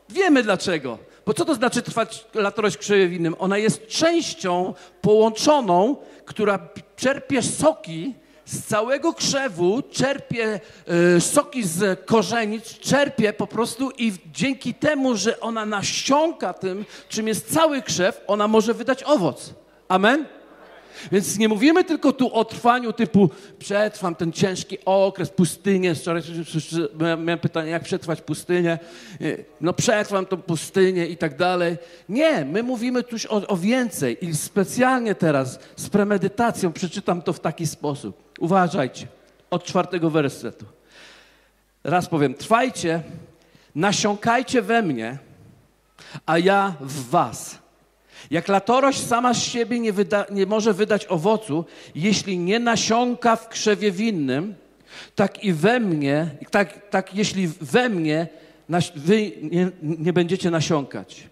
Wiemy 0.09 0.43
dlaczego. 0.43 0.97
Bo 1.25 1.33
co 1.33 1.45
to 1.45 1.55
znaczy 1.55 1.81
trwać 1.81 2.25
latorośl 2.33 2.77
w 2.77 2.79
krzewie 2.79 3.07
winnym? 3.07 3.35
Ona 3.39 3.57
jest 3.57 3.87
częścią 3.87 4.73
połączoną, 5.01 5.95
która 6.25 6.69
czerpie 6.95 7.41
soki 7.41 8.13
z 8.51 8.63
całego 8.63 9.13
krzewu 9.13 9.81
czerpie 9.91 10.59
y, 11.17 11.21
soki 11.21 11.63
z 11.63 12.05
korzenic, 12.05 12.79
czerpie 12.79 13.33
po 13.33 13.47
prostu 13.47 13.91
i 13.97 14.13
dzięki 14.33 14.73
temu, 14.73 15.15
że 15.15 15.39
ona 15.39 15.65
nasiąka 15.65 16.53
tym, 16.53 16.85
czym 17.09 17.27
jest 17.27 17.53
cały 17.53 17.81
krzew, 17.81 18.21
ona 18.27 18.47
może 18.47 18.73
wydać 18.73 19.03
owoc. 19.03 19.53
Amen? 19.87 20.25
Więc 21.11 21.37
nie 21.37 21.49
mówimy 21.49 21.83
tylko 21.83 22.13
tu 22.13 22.33
o 22.33 22.45
trwaniu 22.45 22.93
typu 22.93 23.29
przetrwam 23.59 24.15
ten 24.15 24.31
ciężki 24.31 24.77
okres, 24.85 25.29
pustynię. 25.29 25.95
Wczoraj 25.95 26.21
miałem 26.99 27.39
pytanie, 27.39 27.71
jak 27.71 27.83
przetrwać 27.83 28.21
pustynię. 28.21 28.79
No 29.61 29.73
przetrwam 29.73 30.25
tą 30.25 30.37
pustynię 30.37 31.07
i 31.07 31.17
tak 31.17 31.37
dalej. 31.37 31.77
Nie, 32.09 32.45
my 32.45 32.63
mówimy 32.63 33.03
tu 33.03 33.15
o, 33.29 33.47
o 33.47 33.57
więcej 33.57 34.25
i 34.25 34.35
specjalnie 34.35 35.15
teraz 35.15 35.59
z 35.75 35.89
premedytacją 35.89 36.73
przeczytam 36.73 37.21
to 37.21 37.33
w 37.33 37.39
taki 37.39 37.67
sposób. 37.67 38.30
Uważajcie, 38.41 39.07
od 39.49 39.63
czwartego 39.63 40.09
wersetu. 40.09 40.65
Raz 41.83 42.09
powiem, 42.09 42.33
trwajcie, 42.33 43.03
nasiąkajcie 43.75 44.61
we 44.61 44.81
mnie, 44.81 45.17
a 46.25 46.37
ja 46.37 46.75
w 46.79 47.09
was. 47.09 47.59
Jak 48.31 48.47
latorość 48.47 49.07
sama 49.07 49.33
z 49.33 49.43
siebie 49.43 49.79
nie, 49.79 49.93
wyda, 49.93 50.25
nie 50.31 50.45
może 50.45 50.73
wydać 50.73 51.05
owocu, 51.05 51.65
jeśli 51.95 52.39
nie 52.39 52.59
nasiąka 52.59 53.35
w 53.35 53.49
krzewie 53.49 53.91
winnym, 53.91 54.55
tak 55.15 55.43
i 55.43 55.53
we 55.53 55.79
mnie, 55.79 56.29
tak, 56.51 56.89
tak 56.89 57.15
jeśli 57.15 57.47
we 57.47 57.89
mnie 57.89 58.27
wy 58.95 59.31
nie, 59.41 59.71
nie 59.81 60.13
będziecie 60.13 60.51
nasiąkać. 60.51 61.29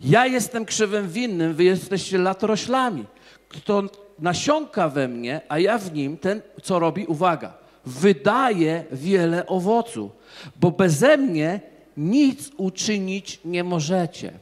Ja 0.00 0.26
jestem 0.26 0.64
krzewem 0.64 1.08
winnym, 1.08 1.54
wy 1.54 1.64
jesteście 1.64 2.18
latoroślami. 2.18 3.04
Kto 3.48 3.82
nasiąka 4.20 4.88
we 4.88 5.08
mnie, 5.08 5.40
a 5.48 5.58
ja 5.58 5.78
w 5.78 5.92
nim, 5.92 6.18
ten 6.18 6.42
co 6.62 6.78
robi, 6.78 7.06
uwaga, 7.06 7.52
wydaje 7.86 8.84
wiele 8.92 9.46
owocu, 9.46 10.10
bo 10.56 10.70
beze 10.70 11.16
mnie 11.16 11.60
nic 11.96 12.50
uczynić 12.56 13.40
nie 13.44 13.64
możecie. 13.64 14.32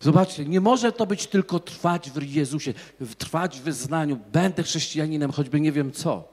Zobaczcie, 0.00 0.44
nie 0.44 0.60
może 0.60 0.92
to 0.92 1.06
być 1.06 1.26
tylko 1.26 1.60
trwać 1.60 2.10
w 2.10 2.22
Jezusie, 2.22 2.74
trwać 3.18 3.60
w 3.60 3.62
wyznaniu, 3.62 4.18
będę 4.32 4.62
chrześcijaninem, 4.62 5.32
choćby 5.32 5.60
nie 5.60 5.72
wiem 5.72 5.92
co. 5.92 6.28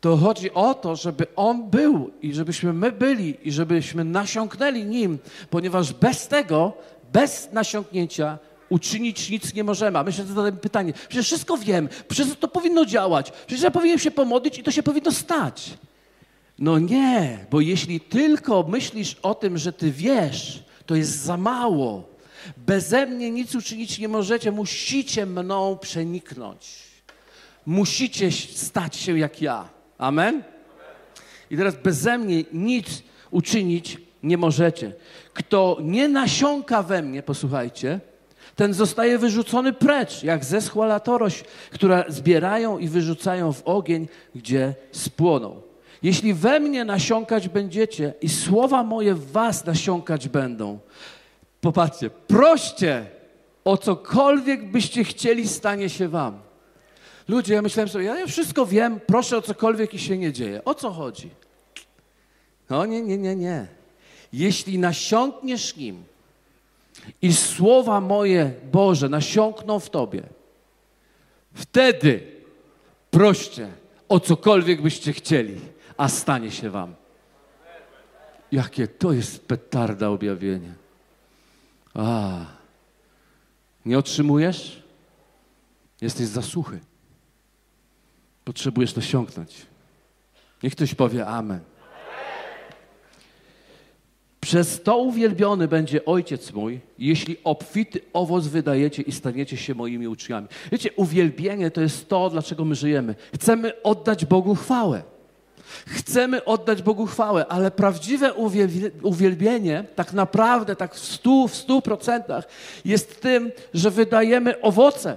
To 0.00 0.16
chodzi 0.16 0.52
o 0.52 0.74
to, 0.74 0.96
żeby 0.96 1.26
On 1.36 1.70
był 1.70 2.10
i 2.22 2.34
żebyśmy 2.34 2.72
my 2.72 2.92
byli 2.92 3.48
i 3.48 3.52
żebyśmy 3.52 4.04
nasiąknęli 4.04 4.84
Nim, 4.84 5.18
ponieważ 5.50 5.92
bez 5.92 6.28
tego, 6.28 6.72
bez 7.12 7.52
nasiąknięcia 7.52 8.38
uczynić 8.72 9.30
nic 9.30 9.54
nie 9.54 9.64
możemy. 9.64 9.98
A 9.98 10.02
myślę, 10.04 10.24
że 10.24 10.28
zadałem 10.28 10.56
pytanie, 10.56 10.92
przecież 11.08 11.26
wszystko 11.26 11.56
wiem, 11.56 11.88
przecież 12.08 12.36
to 12.40 12.48
powinno 12.48 12.84
działać, 12.84 13.30
przecież 13.46 13.62
ja 13.62 13.70
powinienem 13.70 13.98
się 13.98 14.10
pomodlić 14.10 14.58
i 14.58 14.62
to 14.62 14.70
się 14.70 14.82
powinno 14.82 15.12
stać. 15.12 15.70
No 16.58 16.78
nie, 16.78 17.46
bo 17.50 17.60
jeśli 17.60 18.00
tylko 18.00 18.62
myślisz 18.68 19.16
o 19.22 19.34
tym, 19.34 19.58
że 19.58 19.72
ty 19.72 19.90
wiesz, 19.90 20.62
to 20.86 20.94
jest 20.94 21.22
za 21.22 21.36
mało. 21.36 22.08
Beze 22.56 23.06
mnie 23.06 23.30
nic 23.30 23.54
uczynić 23.54 23.98
nie 23.98 24.08
możecie, 24.08 24.52
musicie 24.52 25.26
mną 25.26 25.78
przeniknąć. 25.80 26.78
Musicie 27.66 28.32
stać 28.32 28.96
się 28.96 29.18
jak 29.18 29.42
ja. 29.42 29.68
Amen? 29.98 30.42
I 31.50 31.56
teraz 31.56 31.74
beze 31.76 32.18
mnie 32.18 32.44
nic 32.52 33.02
uczynić 33.30 33.98
nie 34.22 34.38
możecie. 34.38 34.92
Kto 35.34 35.78
nie 35.82 36.08
nasiąka 36.08 36.82
we 36.82 37.02
mnie, 37.02 37.22
posłuchajcie, 37.22 38.00
ten 38.56 38.74
zostaje 38.74 39.18
wyrzucony 39.18 39.72
precz, 39.72 40.22
jak 40.22 40.44
zeschła 40.44 40.86
latorość, 40.86 41.44
która 41.70 42.04
zbierają 42.08 42.78
i 42.78 42.88
wyrzucają 42.88 43.52
w 43.52 43.62
ogień, 43.64 44.08
gdzie 44.34 44.74
spłoną. 44.92 45.62
Jeśli 46.02 46.34
we 46.34 46.60
mnie 46.60 46.84
nasiąkać 46.84 47.48
będziecie 47.48 48.14
i 48.20 48.28
słowa 48.28 48.82
moje 48.82 49.14
w 49.14 49.32
was 49.32 49.66
nasiąkać 49.66 50.28
będą, 50.28 50.78
popatrzcie, 51.60 52.10
proście 52.10 53.06
o 53.64 53.76
cokolwiek 53.76 54.70
byście 54.70 55.04
chcieli, 55.04 55.48
stanie 55.48 55.88
się 55.88 56.08
wam. 56.08 56.38
Ludzie, 57.28 57.54
ja 57.54 57.62
myślałem 57.62 57.88
sobie, 57.88 58.04
ja 58.04 58.26
wszystko 58.26 58.66
wiem, 58.66 59.00
proszę 59.06 59.36
o 59.36 59.42
cokolwiek 59.42 59.94
i 59.94 59.98
się 59.98 60.18
nie 60.18 60.32
dzieje. 60.32 60.64
O 60.64 60.74
co 60.74 60.90
chodzi? 60.90 61.30
No 62.70 62.86
nie, 62.86 63.02
nie, 63.02 63.18
nie, 63.18 63.36
nie. 63.36 63.66
Jeśli 64.32 64.78
nasiąkniesz 64.78 65.76
nim, 65.76 66.04
i 67.22 67.32
słowa 67.32 68.00
moje 68.00 68.54
Boże 68.72 69.08
nasiąkną 69.08 69.80
w 69.80 69.90
Tobie, 69.90 70.22
wtedy 71.54 72.26
proście 73.10 73.68
o 74.08 74.20
cokolwiek 74.20 74.82
byście 74.82 75.12
chcieli, 75.12 75.60
a 75.96 76.08
stanie 76.08 76.50
się 76.50 76.70
Wam. 76.70 76.94
Jakie 78.52 78.88
to 78.88 79.12
jest 79.12 79.46
petarda 79.46 80.08
objawienia. 80.08 80.74
A, 81.94 82.38
nie 83.86 83.98
otrzymujesz? 83.98 84.82
Jesteś 86.00 86.26
za 86.26 86.42
suchy. 86.42 86.80
Potrzebujesz 88.44 88.92
to. 88.92 89.00
Niech 90.62 90.72
ktoś 90.72 90.94
powie 90.94 91.26
Amen. 91.26 91.60
Przez 94.42 94.82
to 94.82 94.98
uwielbiony 94.98 95.68
będzie 95.68 96.04
Ojciec 96.04 96.52
mój, 96.52 96.80
jeśli 96.98 97.36
obfity 97.44 98.00
owoc 98.12 98.46
wydajecie 98.46 99.02
i 99.02 99.12
staniecie 99.12 99.56
się 99.56 99.74
moimi 99.74 100.08
uczniami. 100.08 100.46
Wiecie, 100.72 100.90
uwielbienie 100.96 101.70
to 101.70 101.80
jest 101.80 102.08
to, 102.08 102.30
dlaczego 102.30 102.64
my 102.64 102.74
żyjemy. 102.74 103.14
Chcemy 103.34 103.82
oddać 103.82 104.24
Bogu 104.24 104.54
chwałę. 104.54 105.02
Chcemy 105.86 106.44
oddać 106.44 106.82
Bogu 106.82 107.06
chwałę, 107.06 107.46
ale 107.46 107.70
prawdziwe 107.70 108.32
uwielbienie, 109.02 109.84
tak 109.94 110.12
naprawdę, 110.12 110.76
tak 110.76 110.94
w 110.94 110.98
stu, 110.98 111.48
w 111.48 111.54
stu 111.54 111.82
procentach, 111.82 112.44
jest 112.84 113.20
tym, 113.20 113.52
że 113.74 113.90
wydajemy 113.90 114.60
owoce. 114.60 115.16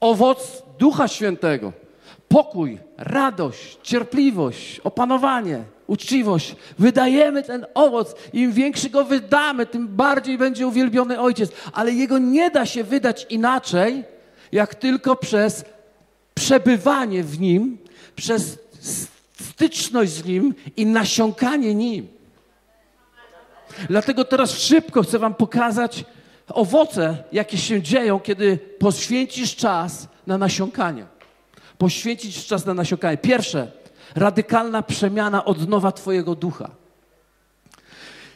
Owoc 0.00 0.62
Ducha 0.78 1.08
Świętego. 1.08 1.72
Pokój, 2.28 2.78
radość, 2.96 3.78
cierpliwość, 3.82 4.80
opanowanie, 4.80 5.64
uczciwość. 5.88 6.56
Wydajemy 6.78 7.42
ten 7.42 7.66
owoc. 7.74 8.14
Im 8.32 8.52
większy 8.52 8.90
go 8.90 9.04
wydamy, 9.04 9.66
tym 9.66 9.88
bardziej 9.88 10.38
będzie 10.38 10.66
uwielbiony 10.66 11.20
Ojciec. 11.20 11.50
Ale 11.72 11.92
jego 11.92 12.18
nie 12.18 12.50
da 12.50 12.66
się 12.66 12.84
wydać 12.84 13.26
inaczej, 13.30 14.04
jak 14.52 14.74
tylko 14.74 15.16
przez 15.16 15.64
przebywanie 16.34 17.24
w 17.24 17.40
nim, 17.40 17.78
przez 18.16 18.58
styczność 19.40 20.12
z 20.12 20.24
nim 20.24 20.54
i 20.76 20.86
nasiąkanie 20.86 21.74
nim. 21.74 22.08
Dlatego 23.88 24.24
teraz 24.24 24.58
szybko 24.58 25.02
chcę 25.02 25.18
Wam 25.18 25.34
pokazać 25.34 26.04
owoce, 26.48 27.24
jakie 27.32 27.58
się 27.58 27.82
dzieją, 27.82 28.20
kiedy 28.20 28.58
poświęcisz 28.78 29.56
czas 29.56 30.08
na 30.26 30.38
nasiąkanie. 30.38 31.06
Poświęcić 31.78 32.46
czas 32.46 32.66
na 32.66 32.74
nasiąkanie. 32.74 33.16
Pierwsze, 33.16 33.72
radykalna 34.18 34.82
przemiana 34.82 35.44
od 35.44 35.68
nowa 35.68 35.92
Twojego 35.92 36.34
ducha. 36.34 36.70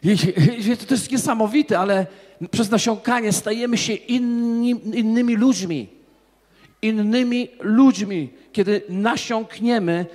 I, 0.04 0.16
to 0.76 0.94
jest 0.94 1.10
niesamowite, 1.10 1.78
ale 1.78 2.06
przez 2.50 2.70
nasiąkanie 2.70 3.32
stajemy 3.32 3.78
się 3.78 3.92
inni, 3.92 4.70
innymi 4.70 5.36
ludźmi. 5.36 5.88
Innymi 6.82 7.48
ludźmi. 7.60 8.30
kiedy 8.52 8.82
nasiąkniemy 8.88 10.06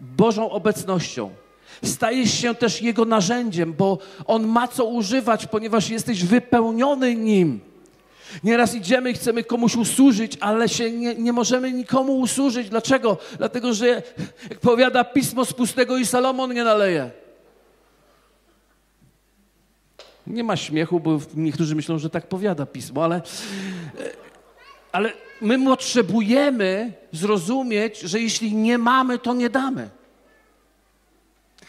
Bożą 0.00 0.50
obecnością. 0.50 1.30
Stajesz 1.84 2.34
się 2.34 2.54
też 2.54 2.82
Jego 2.82 3.04
narzędziem, 3.04 3.72
bo 3.72 3.98
On 4.26 4.46
ma 4.46 4.68
co 4.68 4.84
używać, 4.84 5.46
ponieważ 5.46 5.90
jesteś 5.90 6.24
wypełniony 6.24 7.14
Nim. 7.14 7.60
Nieraz 8.44 8.74
idziemy 8.74 9.12
chcemy 9.12 9.44
komuś 9.44 9.76
usłużyć, 9.76 10.38
ale 10.40 10.68
się 10.68 10.90
nie, 10.90 11.14
nie 11.14 11.32
możemy 11.32 11.72
nikomu 11.72 12.18
usłużyć. 12.18 12.68
Dlaczego? 12.68 13.18
Dlatego, 13.38 13.74
że 13.74 13.88
jak 14.50 14.60
powiada 14.60 15.04
pismo 15.04 15.44
z 15.44 15.52
pustego 15.52 15.96
i 15.96 16.06
Salomon 16.06 16.54
nie 16.54 16.64
naleje. 16.64 17.10
Nie 20.26 20.44
ma 20.44 20.56
śmiechu, 20.56 21.00
bo 21.00 21.20
niektórzy 21.34 21.74
myślą, 21.74 21.98
że 21.98 22.10
tak 22.10 22.26
powiada 22.26 22.66
pismo, 22.66 23.04
ale, 23.04 23.22
ale 24.92 25.12
my 25.40 25.64
potrzebujemy 25.64 26.92
zrozumieć, 27.12 28.00
że 28.00 28.20
jeśli 28.20 28.54
nie 28.54 28.78
mamy, 28.78 29.18
to 29.18 29.34
nie 29.34 29.50
damy. 29.50 29.88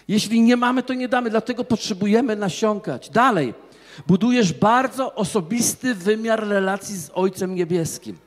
Jeśli 0.08 0.42
nie 0.42 0.58
mamy, 0.58 0.84
to 0.84 0.94
nie 0.94 1.08
damy, 1.08 1.30
dlatego 1.30 1.64
potrzebujemy 1.64 2.36
nasiąkać. 2.36 3.10
Dalej, 3.10 3.54
budujesz 4.08 4.54
bardzo 4.54 5.16
osobisty 5.16 5.96
wymiar 5.96 6.48
relacji 6.48 6.98
z 6.98 7.12
Ojcem 7.14 7.56
Niebieskim. 7.56 8.18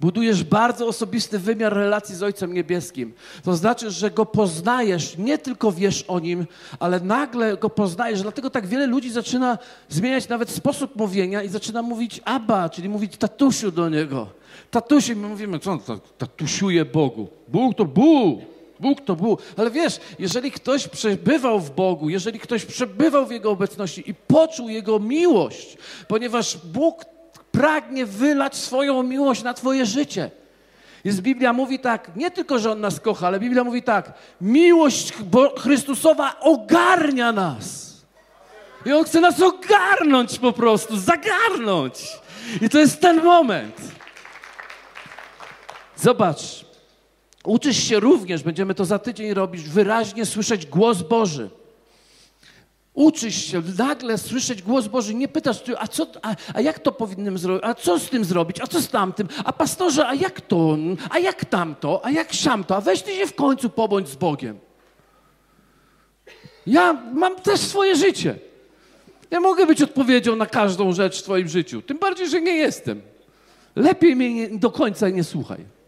Budujesz 0.00 0.44
bardzo 0.44 0.86
osobisty 0.86 1.38
wymiar 1.38 1.74
relacji 1.74 2.14
z 2.14 2.22
Ojcem 2.22 2.54
Niebieskim. 2.54 3.12
To 3.44 3.56
znaczy, 3.56 3.90
że 3.90 4.10
Go 4.10 4.26
poznajesz, 4.26 5.18
nie 5.18 5.38
tylko 5.38 5.72
wiesz 5.72 6.02
o 6.02 6.20
Nim, 6.20 6.46
ale 6.78 7.00
nagle 7.00 7.56
Go 7.56 7.70
poznajesz. 7.70 8.22
Dlatego 8.22 8.50
tak 8.50 8.66
wiele 8.66 8.86
ludzi 8.86 9.10
zaczyna 9.10 9.58
zmieniać 9.88 10.28
nawet 10.28 10.50
sposób 10.50 10.96
mówienia 10.96 11.42
i 11.42 11.48
zaczyna 11.48 11.82
mówić 11.82 12.20
Abba, 12.24 12.68
czyli 12.68 12.88
mówić 12.88 13.16
tatusiu 13.16 13.72
do 13.72 13.88
Niego. 13.88 14.26
Tatusiu, 14.70 15.16
my 15.16 15.28
mówimy, 15.28 15.58
co 15.58 15.72
on 15.72 15.80
tatusiuje 16.18 16.84
Bogu? 16.84 17.28
Bóg 17.48 17.76
to 17.76 17.84
Bóg. 17.84 18.40
Bóg 18.80 19.00
to 19.00 19.16
Bóg. 19.16 19.42
Ale 19.56 19.70
wiesz, 19.70 20.00
jeżeli 20.18 20.50
ktoś 20.50 20.88
przebywał 20.88 21.60
w 21.60 21.70
Bogu, 21.70 22.10
jeżeli 22.10 22.40
ktoś 22.40 22.64
przebywał 22.64 23.26
w 23.26 23.30
Jego 23.30 23.50
obecności 23.50 24.10
i 24.10 24.14
poczuł 24.14 24.68
Jego 24.68 24.98
miłość, 24.98 25.76
ponieważ 26.08 26.56
Bóg 26.56 27.04
pragnie 27.52 28.06
wylać 28.06 28.56
swoją 28.56 29.02
miłość 29.02 29.42
na 29.42 29.54
Twoje 29.54 29.86
życie. 29.86 30.30
Jest 31.04 31.20
Biblia 31.20 31.52
mówi 31.52 31.78
tak, 31.78 32.10
nie 32.16 32.30
tylko, 32.30 32.58
że 32.58 32.72
On 32.72 32.80
nas 32.80 33.00
kocha, 33.00 33.26
ale 33.26 33.40
Biblia 33.40 33.64
mówi 33.64 33.82
tak, 33.82 34.12
miłość 34.40 35.12
Chrystusowa 35.58 36.40
ogarnia 36.40 37.32
nas. 37.32 37.90
I 38.86 38.92
On 38.92 39.04
chce 39.04 39.20
nas 39.20 39.42
ogarnąć 39.42 40.38
po 40.38 40.52
prostu, 40.52 40.98
zagarnąć. 40.98 42.08
I 42.62 42.68
to 42.68 42.78
jest 42.78 43.00
ten 43.00 43.22
moment. 43.24 43.76
Zobacz, 45.96 46.64
uczysz 47.44 47.76
się 47.76 48.00
również, 48.00 48.42
będziemy 48.42 48.74
to 48.74 48.84
za 48.84 48.98
tydzień 48.98 49.34
robić, 49.34 49.62
wyraźnie 49.62 50.26
słyszeć 50.26 50.66
głos 50.66 51.02
Boży. 51.02 51.50
Uczysz 52.94 53.44
się 53.44 53.62
nagle 53.78 54.18
słyszeć 54.18 54.62
głos 54.62 54.86
Boży, 54.86 55.14
nie 55.14 55.28
pytasz, 55.28 55.62
a, 55.78 55.88
co, 55.88 56.06
a, 56.22 56.34
a 56.54 56.60
jak 56.60 56.78
to 56.78 56.92
powinienem 56.92 57.38
zrobić, 57.38 57.64
a 57.64 57.74
co 57.74 57.98
z 57.98 58.10
tym 58.10 58.24
zrobić, 58.24 58.60
a 58.60 58.66
co 58.66 58.80
z 58.80 58.88
tamtym, 58.88 59.28
a 59.44 59.52
pastorze, 59.52 60.06
a 60.06 60.14
jak 60.14 60.40
to, 60.40 60.76
a 61.10 61.18
jak 61.18 61.44
tamto, 61.44 62.04
a 62.04 62.10
jak 62.10 62.32
siamto, 62.32 62.76
a 62.76 62.80
weź 62.80 63.02
ty 63.02 63.16
się 63.16 63.26
w 63.26 63.34
końcu 63.34 63.70
pobądź 63.70 64.08
z 64.08 64.16
Bogiem. 64.16 64.58
Ja 66.66 66.92
mam 66.92 67.36
też 67.36 67.60
swoje 67.60 67.96
życie. 67.96 68.38
Ja 69.30 69.40
mogę 69.40 69.66
być 69.66 69.82
odpowiedzią 69.82 70.36
na 70.36 70.46
każdą 70.46 70.92
rzecz 70.92 71.20
w 71.20 71.22
twoim 71.22 71.48
życiu, 71.48 71.82
tym 71.82 71.98
bardziej, 71.98 72.28
że 72.28 72.40
nie 72.40 72.56
jestem. 72.56 73.02
Lepiej 73.76 74.16
mnie 74.16 74.34
nie, 74.34 74.48
do 74.48 74.70
końca 74.70 75.08
nie 75.08 75.24
słuchaj. 75.24 75.79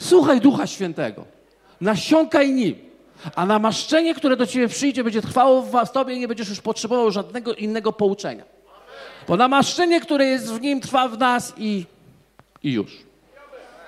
Słuchaj 0.00 0.40
Ducha 0.40 0.66
Świętego. 0.66 1.24
Nasiąkaj 1.80 2.52
nim. 2.52 2.74
A 3.34 3.46
namaszczenie, 3.46 4.14
które 4.14 4.36
do 4.36 4.46
ciebie 4.46 4.68
przyjdzie, 4.68 5.04
będzie 5.04 5.22
trwało 5.22 5.62
w 5.62 5.90
tobie 5.92 6.14
i 6.14 6.20
nie 6.20 6.28
będziesz 6.28 6.48
już 6.48 6.60
potrzebował 6.60 7.10
żadnego 7.10 7.54
innego 7.54 7.92
pouczenia. 7.92 8.44
Bo 9.28 9.36
namaszczenie, 9.36 10.00
które 10.00 10.26
jest 10.26 10.52
w 10.52 10.60
nim, 10.60 10.80
trwa 10.80 11.08
w 11.08 11.18
nas 11.18 11.54
i, 11.56 11.86
i 12.62 12.72
już. 12.72 12.96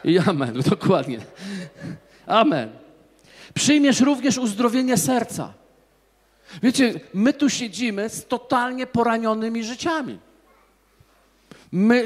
I 0.05 0.19
amen, 0.19 0.63
dokładnie. 0.71 1.19
Amen. 2.27 2.71
Przyjmiesz 3.55 4.01
również 4.01 4.39
uzdrowienie 4.39 4.97
serca. 4.97 5.53
Wiecie, 6.63 7.01
my 7.15 7.33
tu 7.33 7.51
siedzimy 7.51 8.09
z 8.09 8.27
totalnie 8.27 8.87
poranionymi 8.87 9.65
życiami. 9.65 10.19
My, 11.73 12.05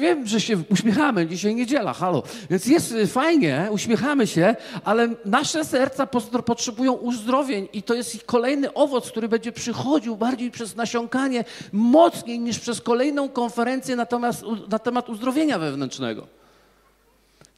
wiem, 0.00 0.26
że 0.26 0.40
się 0.40 0.62
uśmiechamy, 0.70 1.26
dzisiaj 1.26 1.54
niedziela, 1.54 1.92
halo. 1.92 2.22
Więc 2.50 2.66
jest 2.66 2.94
fajnie, 3.06 3.68
uśmiechamy 3.70 4.26
się, 4.26 4.56
ale 4.84 5.08
nasze 5.24 5.64
serca 5.64 6.06
potrzebują 6.46 6.92
uzdrowień 6.92 7.68
i 7.72 7.82
to 7.82 7.94
jest 7.94 8.24
kolejny 8.24 8.74
owoc, 8.74 9.10
który 9.10 9.28
będzie 9.28 9.52
przychodził 9.52 10.16
bardziej 10.16 10.50
przez 10.50 10.76
nasiąkanie, 10.76 11.44
mocniej 11.72 12.40
niż 12.40 12.58
przez 12.58 12.80
kolejną 12.80 13.28
konferencję 13.28 13.96
na 13.96 14.06
temat, 14.06 14.42
na 14.68 14.78
temat 14.78 15.08
uzdrowienia 15.08 15.58
wewnętrznego. 15.58 16.26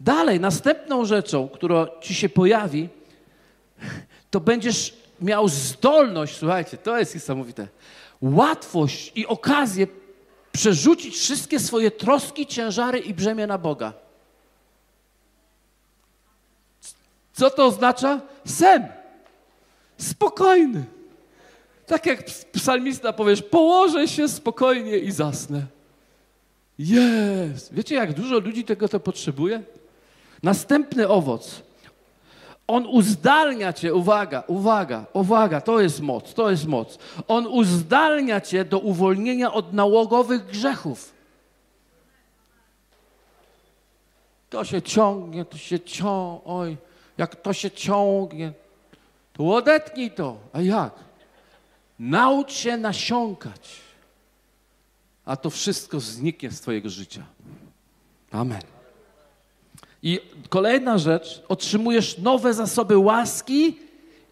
Dalej, 0.01 0.41
następną 0.41 1.05
rzeczą, 1.05 1.49
która 1.49 1.87
ci 2.01 2.15
się 2.15 2.29
pojawi, 2.29 2.89
to 4.31 4.41
będziesz 4.41 4.97
miał 5.21 5.49
zdolność, 5.49 6.37
słuchajcie, 6.37 6.77
to 6.77 6.99
jest 6.99 7.15
niesamowite, 7.15 7.69
łatwość 8.21 9.13
i 9.15 9.27
okazję 9.27 9.87
przerzucić 10.53 11.17
wszystkie 11.17 11.61
swoje 11.61 11.91
troski, 11.91 12.47
ciężary 12.47 12.99
i 12.99 13.15
brzemię 13.15 13.47
na 13.47 13.59
Boga. 13.59 13.93
Co 17.33 17.51
to 17.51 17.67
oznacza? 17.67 18.21
Sen. 18.45 18.89
Spokojny. 19.99 20.85
Tak 21.87 22.07
jak 22.07 22.25
psalmista 22.53 23.13
powiesz, 23.13 23.43
położę 23.43 24.09
się 24.09 24.29
spokojnie 24.29 24.99
i 24.99 25.13
zasnę. 25.13 25.67
Jest. 26.79 27.75
Wiecie, 27.75 27.95
jak 27.95 28.13
dużo 28.13 28.39
ludzi 28.39 28.65
tego 28.65 28.89
to 28.89 29.01
potrzebuje? 29.01 29.63
Następny 30.43 31.09
owoc 31.09 31.63
on 32.71 32.87
uzdalnia 32.87 33.73
cię, 33.73 33.95
uwaga, 33.95 34.43
uwaga, 34.47 35.07
uwaga, 35.13 35.61
to 35.61 35.81
jest 35.81 36.01
moc, 36.01 36.35
to 36.35 36.51
jest 36.51 36.67
moc. 36.67 36.99
On 37.29 37.47
uzdalnia 37.47 38.41
cię 38.41 38.65
do 38.65 38.79
uwolnienia 38.79 39.53
od 39.53 39.73
nałogowych 39.73 40.47
grzechów. 40.47 41.13
To 44.51 44.65
się 44.65 44.83
ciągnie, 44.83 45.45
to 45.45 45.59
się 45.59 45.81
ciągnie, 45.81 46.41
oj, 46.45 46.77
jak 47.19 47.37
to 47.37 47.53
się 47.53 47.71
ciągnie, 47.71 48.53
to 49.33 49.55
odetnij 49.55 50.11
to. 50.11 50.37
A 50.53 50.61
jak? 50.61 50.95
Naucz 51.99 52.53
się 52.53 52.77
nasiąkać, 52.77 53.81
a 55.25 55.37
to 55.37 55.51
wszystko 55.51 56.01
zniknie 56.01 56.51
z 56.51 56.61
twojego 56.61 56.91
życia. 56.91 57.23
Amen. 58.31 58.80
I 60.03 60.21
kolejna 60.49 60.99
rzecz, 60.99 61.43
otrzymujesz 61.49 62.19
nowe 62.19 62.55
zasoby 62.55 62.99
łaski, 62.99 63.79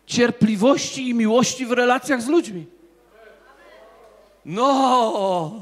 cierpliwości 0.07 1.09
i 1.09 1.15
miłości 1.15 1.67
w 1.67 1.73
relacjach 1.73 2.23
z 2.23 2.29
ludźmi. 2.29 2.67
No! 4.45 5.53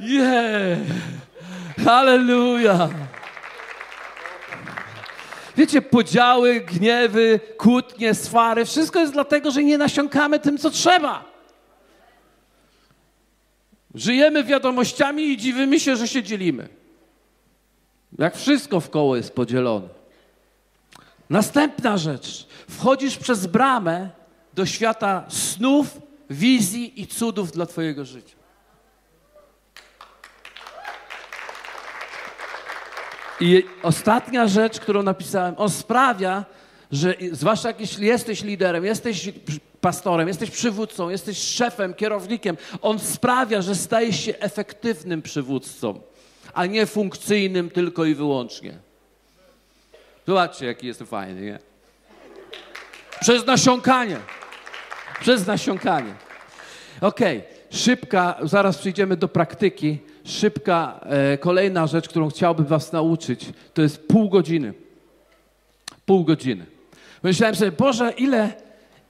Yeah! 0.00 0.78
Halleluja! 1.84 2.88
Wiecie, 5.56 5.82
podziały, 5.82 6.60
gniewy, 6.60 7.40
kłótnie, 7.56 8.14
swary, 8.14 8.64
wszystko 8.64 9.00
jest 9.00 9.12
dlatego, 9.12 9.50
że 9.50 9.64
nie 9.64 9.78
nasiąkamy 9.78 10.40
tym, 10.40 10.58
co 10.58 10.70
trzeba. 10.70 11.24
Żyjemy 13.94 14.44
wiadomościami 14.44 15.22
i 15.22 15.36
dziwimy 15.36 15.80
się, 15.80 15.96
że 15.96 16.08
się 16.08 16.22
dzielimy. 16.22 16.68
Jak 18.18 18.36
wszystko 18.36 18.80
w 18.80 18.90
koło 18.90 19.16
jest 19.16 19.32
podzielone. 19.34 19.88
Następna 21.30 21.98
rzecz. 21.98 22.46
Wchodzisz 22.70 23.16
przez 23.16 23.46
bramę 23.46 24.10
do 24.54 24.66
świata 24.66 25.24
snów, 25.28 25.98
wizji 26.30 27.02
i 27.02 27.06
cudów 27.06 27.52
dla 27.52 27.66
Twojego 27.66 28.04
życia. 28.04 28.36
I 33.40 33.64
ostatnia 33.82 34.48
rzecz, 34.48 34.80
którą 34.80 35.02
napisałem, 35.02 35.54
on 35.58 35.70
sprawia, 35.70 36.44
że 36.92 37.14
zwłaszcza 37.32 37.68
jeśli 37.78 38.06
jesteś 38.06 38.42
liderem, 38.42 38.84
jesteś 38.84 39.32
pastorem, 39.80 40.28
jesteś 40.28 40.50
przywódcą, 40.50 41.08
jesteś 41.08 41.38
szefem, 41.38 41.94
kierownikiem, 41.94 42.56
on 42.82 42.98
sprawia, 42.98 43.62
że 43.62 43.74
stajesz 43.74 44.20
się 44.20 44.38
efektywnym 44.38 45.22
przywódcą 45.22 46.00
a 46.54 46.66
nie 46.66 46.86
funkcyjnym 46.86 47.70
tylko 47.70 48.04
i 48.04 48.14
wyłącznie. 48.14 48.78
Zobaczcie, 50.26 50.66
jaki 50.66 50.86
jest 50.86 51.02
fajny, 51.02 51.40
nie? 51.40 51.58
Przez 53.20 53.46
nasiąkanie. 53.46 54.16
Przez 55.20 55.46
nasiąkanie. 55.46 56.14
Okej, 57.00 57.38
okay. 57.38 57.78
szybka, 57.78 58.38
zaraz 58.42 58.78
przejdziemy 58.78 59.16
do 59.16 59.28
praktyki. 59.28 59.98
szybka 60.24 61.00
e, 61.02 61.38
kolejna 61.38 61.86
rzecz, 61.86 62.08
którą 62.08 62.28
chciałbym 62.30 62.66
was 62.66 62.92
nauczyć, 62.92 63.46
to 63.74 63.82
jest 63.82 64.08
pół 64.08 64.28
godziny. 64.28 64.74
Pół 66.06 66.24
godziny. 66.24 66.66
Myślałem 67.22 67.56
sobie, 67.56 67.72
Boże, 67.72 68.12
ile, 68.16 68.63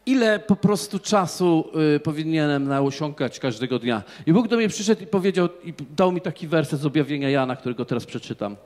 ile 0.06 0.38
po 0.38 0.56
prostu 0.56 0.98
czasu 0.98 1.70
y, 1.96 2.00
powinienem 2.00 2.68
nausiąkać 2.68 3.40
każdego 3.40 3.78
dnia. 3.78 4.02
I 4.26 4.32
Bóg 4.32 4.48
do 4.48 4.56
mnie 4.56 4.68
przyszedł 4.68 5.02
i 5.02 5.06
powiedział, 5.06 5.48
i 5.64 5.74
dał 5.96 6.12
mi 6.12 6.20
taki 6.20 6.46
werset 6.46 6.80
z 6.80 6.86
objawienia 6.86 7.30
Jana, 7.30 7.56
którego 7.56 7.84
teraz 7.84 8.06
przeczytam. 8.06 8.56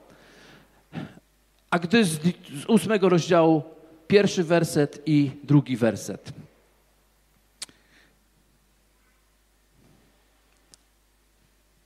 A 1.69 1.79
gdy 1.79 2.05
z, 2.05 2.19
z 2.63 2.65
ósmego 2.67 3.09
rozdziału, 3.09 3.63
pierwszy 4.07 4.43
werset 4.43 5.01
i 5.05 5.31
drugi 5.43 5.77
werset. 5.77 6.31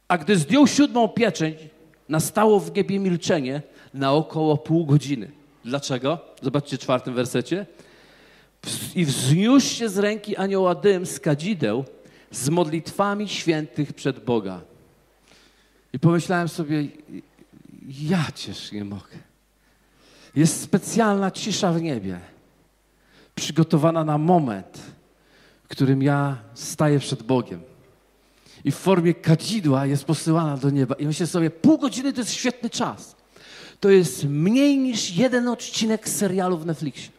A 0.08 0.18
gdy 0.18 0.36
zdjął 0.36 0.68
siódmą 0.68 1.08
pieczęć, 1.08 1.58
nastało 2.10 2.60
w 2.60 2.76
niebie 2.76 3.00
milczenie 3.00 3.62
na 3.94 4.14
około 4.14 4.58
pół 4.58 4.86
godziny. 4.86 5.32
Dlaczego? 5.66 6.20
Zobaczcie 6.42 6.78
w 6.78 6.80
czwartym 6.80 7.14
wersecie. 7.14 7.66
I 8.96 9.06
wzniósł 9.06 9.76
się 9.76 9.90
z 9.90 9.98
ręki 9.98 10.38
anioła 10.38 10.76
dym 10.76 11.06
z 11.06 11.20
kadzideł 11.20 11.86
z 12.32 12.50
modlitwami 12.50 13.30
świętych 13.30 13.94
przed 13.94 14.26
Boga. 14.26 14.62
I 15.94 16.00
pomyślałem 16.00 16.50
sobie, 16.50 16.88
ja 17.88 18.26
ciesz 18.36 18.72
nie 18.72 18.86
mogę. 18.86 19.18
Jest 20.36 20.62
specjalna 20.62 21.32
cisza 21.32 21.72
w 21.72 21.82
niebie, 21.82 22.20
przygotowana 23.36 24.04
na 24.04 24.18
moment, 24.18 24.80
w 25.64 25.68
którym 25.68 26.04
ja 26.04 26.38
staję 26.54 27.00
przed 27.00 27.24
Bogiem. 27.24 27.62
I 28.64 28.72
w 28.72 28.76
formie 28.76 29.14
kadzidła 29.14 29.86
jest 29.86 30.06
posyłana 30.06 30.58
do 30.58 30.70
nieba. 30.70 30.96
I 30.96 31.06
myślę 31.06 31.28
sobie, 31.28 31.50
pół 31.50 31.78
godziny 31.78 32.14
to 32.14 32.22
jest 32.22 32.34
świetny 32.34 32.70
czas. 32.70 33.16
To 33.80 33.90
jest 33.90 34.24
mniej 34.24 34.78
niż 34.78 35.12
jeden 35.12 35.48
odcinek 35.48 36.10
serialu 36.10 36.58
w 36.58 36.66
Netflixie. 36.66 37.13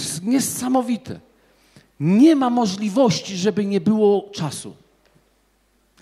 Jest 0.00 0.24
niesamowite. 0.24 1.20
Nie 2.00 2.36
ma 2.36 2.50
możliwości, 2.50 3.36
żeby 3.36 3.64
nie 3.64 3.80
było 3.80 4.30
czasu. 4.32 4.76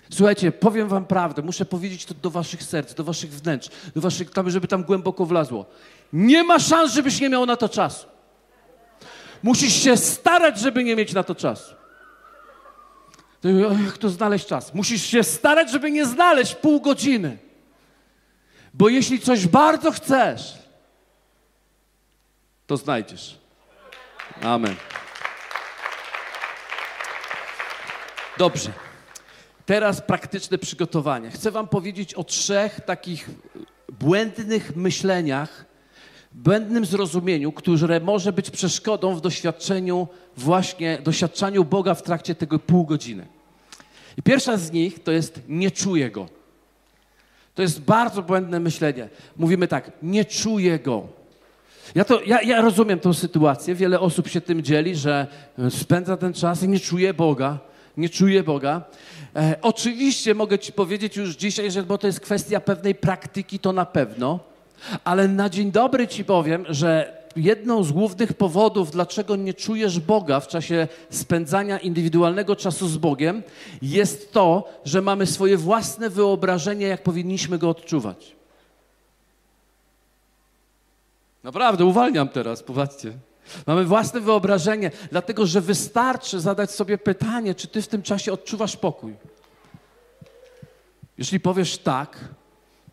Słuchajcie, 0.09 0.51
powiem 0.51 0.87
wam 0.87 1.05
prawdę, 1.05 1.41
muszę 1.41 1.65
powiedzieć 1.65 2.05
to 2.05 2.13
do 2.13 2.29
waszych 2.29 2.63
serc, 2.63 2.93
do 2.93 3.03
waszych 3.03 3.31
wnętrz, 3.31 3.69
do 3.95 4.01
waszych, 4.01 4.31
tam, 4.31 4.49
żeby 4.49 4.67
tam 4.67 4.83
głęboko 4.83 5.25
wlazło. 5.25 5.65
Nie 6.13 6.43
ma 6.43 6.59
szans, 6.59 6.93
żebyś 6.93 7.21
nie 7.21 7.29
miał 7.29 7.45
na 7.45 7.55
to 7.55 7.69
czasu. 7.69 8.07
Musisz 9.43 9.73
się 9.73 9.97
starać, 9.97 10.59
żeby 10.59 10.83
nie 10.83 10.95
mieć 10.95 11.13
na 11.13 11.23
to 11.23 11.35
czasu. 11.35 11.73
Jak 13.85 13.97
to 13.97 14.09
znaleźć 14.09 14.45
czas? 14.45 14.73
Musisz 14.73 15.05
się 15.05 15.23
starać, 15.23 15.71
żeby 15.71 15.91
nie 15.91 16.05
znaleźć 16.05 16.55
pół 16.55 16.81
godziny. 16.81 17.37
Bo 18.73 18.89
jeśli 18.89 19.19
coś 19.19 19.47
bardzo 19.47 19.91
chcesz, 19.91 20.53
to 22.67 22.77
znajdziesz. 22.77 23.39
Amen. 24.41 24.75
Dobrze. 28.37 28.71
Teraz 29.65 30.01
praktyczne 30.01 30.57
przygotowanie. 30.57 31.31
Chcę 31.31 31.51
Wam 31.51 31.67
powiedzieć 31.67 32.13
o 32.13 32.23
trzech 32.23 32.81
takich 32.81 33.29
błędnych 33.99 34.75
myśleniach, 34.75 35.65
błędnym 36.31 36.85
zrozumieniu, 36.85 37.51
które 37.51 37.99
może 37.99 38.33
być 38.33 38.49
przeszkodą 38.49 39.15
w 39.15 39.21
doświadczeniu, 39.21 40.07
właśnie 40.37 40.99
doświadczaniu 41.03 41.65
Boga 41.65 41.93
w 41.93 42.03
trakcie 42.03 42.35
tego 42.35 42.59
pół 42.59 42.85
godziny. 42.85 43.27
I 44.17 44.23
pierwsza 44.23 44.57
z 44.57 44.71
nich 44.71 45.03
to 45.03 45.11
jest 45.11 45.41
nie 45.47 45.71
czuję 45.71 46.11
Go. 46.11 46.27
To 47.55 47.61
jest 47.61 47.81
bardzo 47.81 48.23
błędne 48.23 48.59
myślenie. 48.59 49.09
Mówimy 49.37 49.67
tak, 49.67 49.91
nie 50.01 50.25
czuję 50.25 50.79
Go. 50.79 51.18
Ja, 51.95 52.05
to, 52.05 52.21
ja, 52.25 52.41
ja 52.41 52.61
rozumiem 52.61 52.99
tę 52.99 53.13
sytuację. 53.13 53.75
Wiele 53.75 53.99
osób 53.99 54.27
się 54.27 54.41
tym 54.41 54.63
dzieli, 54.63 54.95
że 54.95 55.27
spędza 55.69 56.17
ten 56.17 56.33
czas 56.33 56.63
i 56.63 56.67
nie 56.67 56.79
czuje 56.79 57.13
Boga. 57.13 57.59
Nie 57.97 58.09
czuje 58.09 58.43
Boga. 58.43 58.81
E, 59.35 59.55
oczywiście 59.61 60.35
mogę 60.35 60.59
Ci 60.59 60.73
powiedzieć 60.73 61.17
już 61.17 61.35
dzisiaj, 61.35 61.71
że 61.71 61.83
bo 61.83 61.97
to 61.97 62.07
jest 62.07 62.19
kwestia 62.19 62.59
pewnej 62.59 62.95
praktyki, 62.95 63.59
to 63.59 63.73
na 63.73 63.85
pewno. 63.85 64.39
Ale 65.03 65.27
na 65.27 65.49
dzień 65.49 65.71
dobry 65.71 66.07
Ci 66.07 66.25
powiem, 66.25 66.65
że 66.69 67.19
jedną 67.35 67.83
z 67.83 67.91
głównych 67.91 68.33
powodów, 68.33 68.91
dlaczego 68.91 69.35
nie 69.35 69.53
czujesz 69.53 69.99
Boga 69.99 70.39
w 70.39 70.47
czasie 70.47 70.87
spędzania 71.09 71.77
indywidualnego 71.77 72.55
czasu 72.55 72.87
z 72.87 72.97
Bogiem, 72.97 73.43
jest 73.81 74.33
to, 74.33 74.69
że 74.85 75.01
mamy 75.01 75.25
swoje 75.25 75.57
własne 75.57 76.09
wyobrażenie, 76.09 76.87
jak 76.87 77.03
powinniśmy 77.03 77.57
go 77.57 77.69
odczuwać. 77.69 78.38
Naprawdę, 81.43 81.85
uwalniam 81.85 82.29
teraz, 82.29 82.63
popatrzcie. 82.63 83.13
Mamy 83.67 83.85
własne 83.85 84.19
wyobrażenie, 84.19 84.91
dlatego 85.11 85.45
że 85.45 85.61
wystarczy 85.61 86.39
zadać 86.39 86.71
sobie 86.71 86.97
pytanie, 86.97 87.55
czy 87.55 87.67
ty 87.67 87.81
w 87.81 87.87
tym 87.87 88.01
czasie 88.01 88.33
odczuwasz 88.33 88.77
pokój. 88.77 89.15
Jeśli 91.17 91.39
powiesz 91.39 91.77
tak, 91.77 92.19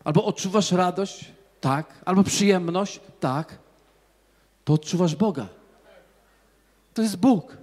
albo 0.03 0.25
odczuwasz 0.25 0.71
radość, 0.71 1.25
tak, 1.61 1.93
albo 2.05 2.23
przyjemność, 2.23 2.99
tak, 3.19 3.57
to 4.65 4.73
odczuwasz 4.73 5.15
Boga. 5.15 5.47
To 6.93 7.01
jest 7.01 7.17
Bóg. 7.17 7.57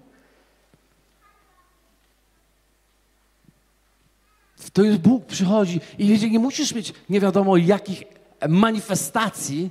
To 4.72 4.82
jest 4.82 4.98
Bóg, 4.98 5.26
przychodzi 5.26 5.80
i 5.98 6.30
nie 6.30 6.38
musisz 6.38 6.74
mieć 6.74 6.92
nie 7.08 7.20
wiadomo 7.20 7.56
jakich 7.56 8.02
manifestacji 8.48 9.70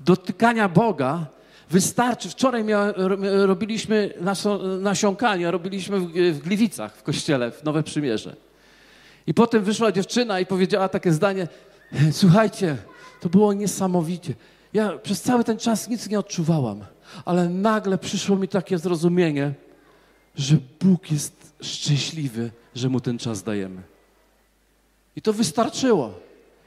dotykania 0.00 0.68
Boga. 0.68 1.26
Wystarczy, 1.70 2.28
wczoraj 2.30 2.64
robiliśmy 3.44 4.14
nasiąkanie, 4.80 5.50
robiliśmy 5.50 6.00
w, 6.00 6.12
w 6.12 6.38
Gliwicach 6.38 6.96
w 6.96 7.02
kościele, 7.02 7.50
w 7.50 7.64
Nowe 7.64 7.82
Przymierze. 7.82 8.36
I 9.26 9.34
potem 9.34 9.64
wyszła 9.64 9.92
dziewczyna 9.92 10.40
i 10.40 10.46
powiedziała 10.46 10.88
takie 10.88 11.12
zdanie, 11.12 11.48
słuchajcie, 12.12 12.76
to 13.20 13.28
było 13.28 13.52
niesamowicie. 13.52 14.34
Ja 14.72 14.98
przez 14.98 15.22
cały 15.22 15.44
ten 15.44 15.58
czas 15.58 15.88
nic 15.88 16.08
nie 16.08 16.18
odczuwałam, 16.18 16.84
ale 17.24 17.48
nagle 17.48 17.98
przyszło 17.98 18.36
mi 18.36 18.48
takie 18.48 18.78
zrozumienie, 18.78 19.54
że 20.36 20.56
Bóg 20.80 21.10
jest 21.10 21.54
szczęśliwy, 21.62 22.50
że 22.74 22.88
mu 22.88 23.00
ten 23.00 23.18
czas 23.18 23.42
dajemy. 23.42 23.82
I 25.16 25.22
to 25.22 25.32
wystarczyło. 25.32 26.14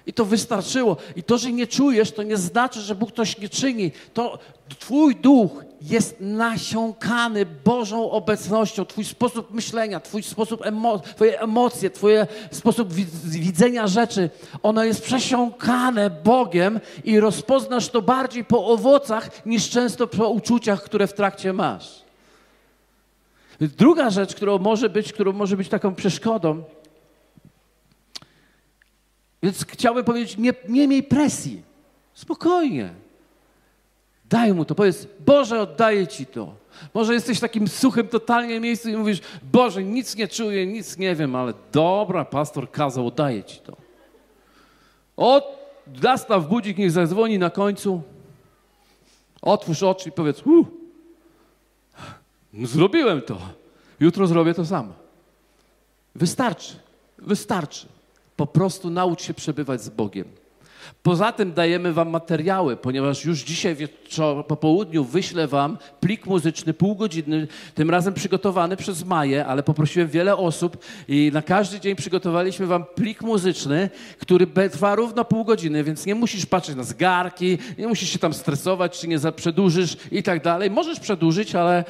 I 0.07 0.13
to 0.13 0.25
wystarczyło. 0.25 0.97
I 1.15 1.23
to, 1.23 1.37
że 1.37 1.51
nie 1.51 1.67
czujesz, 1.67 2.11
to 2.11 2.23
nie 2.23 2.37
znaczy, 2.37 2.81
że 2.81 2.95
Bóg 2.95 3.11
coś 3.11 3.37
nie 3.37 3.49
czyni. 3.49 3.91
To 4.13 4.39
Twój 4.79 5.15
duch 5.15 5.51
jest 5.81 6.15
nasiąkany 6.19 7.45
Bożą 7.45 8.11
obecnością. 8.11 8.85
Twój 8.85 9.03
sposób 9.05 9.53
myślenia, 9.53 9.99
Twój 9.99 10.23
sposób 10.23 10.65
emo 10.65 10.99
Twoje 10.99 11.39
emocje, 11.41 11.89
Twój 11.89 12.13
sposób 12.51 12.93
widzenia 13.23 13.87
rzeczy, 13.87 14.29
ono 14.63 14.83
jest 14.83 15.01
przesiąkane 15.01 16.09
Bogiem 16.09 16.79
i 17.03 17.19
rozpoznasz 17.19 17.89
to 17.89 18.01
bardziej 18.01 18.45
po 18.45 18.67
owocach 18.67 19.45
niż 19.45 19.69
często 19.69 20.07
po 20.07 20.29
uczuciach, 20.29 20.83
które 20.83 21.07
w 21.07 21.13
trakcie 21.13 21.53
masz. 21.53 22.03
Druga 23.61 24.09
rzecz, 24.09 24.35
którą 24.35 24.57
może 24.57 24.89
być, 24.89 25.13
którą 25.13 25.33
może 25.33 25.57
być 25.57 25.69
taką 25.69 25.95
przeszkodą, 25.95 26.63
więc 29.43 29.65
chciałbym 29.65 30.03
powiedzieć, 30.03 30.37
nie, 30.37 30.53
nie 30.69 30.87
miej 30.87 31.03
presji. 31.03 31.61
Spokojnie. 32.13 32.93
Daj 34.29 34.53
mu 34.53 34.65
to. 34.65 34.75
Powiedz, 34.75 35.07
Boże, 35.25 35.61
oddaję 35.61 36.07
Ci 36.07 36.25
to. 36.25 36.55
Może 36.93 37.13
jesteś 37.13 37.37
w 37.37 37.41
takim 37.41 37.67
suchym 37.67 38.07
totalnie 38.07 38.59
miejscu 38.59 38.89
i 38.89 38.97
mówisz, 38.97 39.21
Boże, 39.51 39.83
nic 39.83 40.15
nie 40.15 40.27
czuję, 40.27 40.67
nic 40.67 40.97
nie 40.97 41.15
wiem, 41.15 41.35
ale 41.35 41.53
dobra, 41.71 42.25
pastor 42.25 42.71
kazał, 42.71 43.07
oddaję 43.07 43.43
Ci 43.43 43.59
to. 43.59 43.77
O, 45.17 45.57
nastaw 46.03 46.47
budzik, 46.47 46.77
niech 46.77 46.91
zadzwoni 46.91 47.39
na 47.39 47.49
końcu. 47.49 48.01
Otwórz 49.41 49.83
oczy 49.83 50.09
i 50.09 50.11
powiedz, 50.11 50.41
uh, 50.45 50.67
zrobiłem 52.63 53.21
to. 53.21 53.37
Jutro 53.99 54.27
zrobię 54.27 54.53
to 54.53 54.65
samo. 54.65 54.93
Wystarczy, 56.15 56.75
wystarczy. 57.17 57.87
Po 58.35 58.47
prostu 58.47 58.89
naucz 58.89 59.21
się 59.21 59.33
przebywać 59.33 59.81
z 59.81 59.89
Bogiem. 59.89 60.42
Poza 61.03 61.31
tym 61.31 61.53
dajemy 61.53 61.93
wam 61.93 62.09
materiały, 62.09 62.77
ponieważ 62.77 63.25
już 63.25 63.39
dzisiaj 63.39 63.75
wieczor, 63.75 64.47
po 64.47 64.55
południu 64.55 65.03
wyślę 65.03 65.47
wam 65.47 65.77
plik 65.99 66.25
muzyczny 66.25 66.73
półgodzinny, 66.73 67.47
tym 67.75 67.89
razem 67.89 68.13
przygotowany 68.13 68.77
przez 68.77 69.05
Maję, 69.05 69.45
ale 69.45 69.63
poprosiłem 69.63 70.09
wiele 70.09 70.37
osób 70.37 70.77
i 71.07 71.31
na 71.33 71.41
każdy 71.41 71.79
dzień 71.79 71.95
przygotowaliśmy 71.95 72.65
wam 72.65 72.85
plik 72.95 73.21
muzyczny, 73.21 73.89
który 74.19 74.47
trwa 74.71 74.95
równo 74.95 75.25
pół 75.25 75.45
godziny, 75.45 75.83
więc 75.83 76.05
nie 76.05 76.15
musisz 76.15 76.45
patrzeć 76.45 76.75
na 76.75 76.83
zgarki, 76.83 77.57
nie 77.77 77.87
musisz 77.87 78.09
się 78.09 78.19
tam 78.19 78.33
stresować, 78.33 78.99
czy 78.99 79.07
nie 79.07 79.19
przedłużysz 79.35 79.97
i 80.11 80.23
tak 80.23 80.43
dalej. 80.43 80.71
Możesz 80.71 80.99
przedłużyć, 80.99 81.55
ale 81.55 81.77
e, 81.77 81.83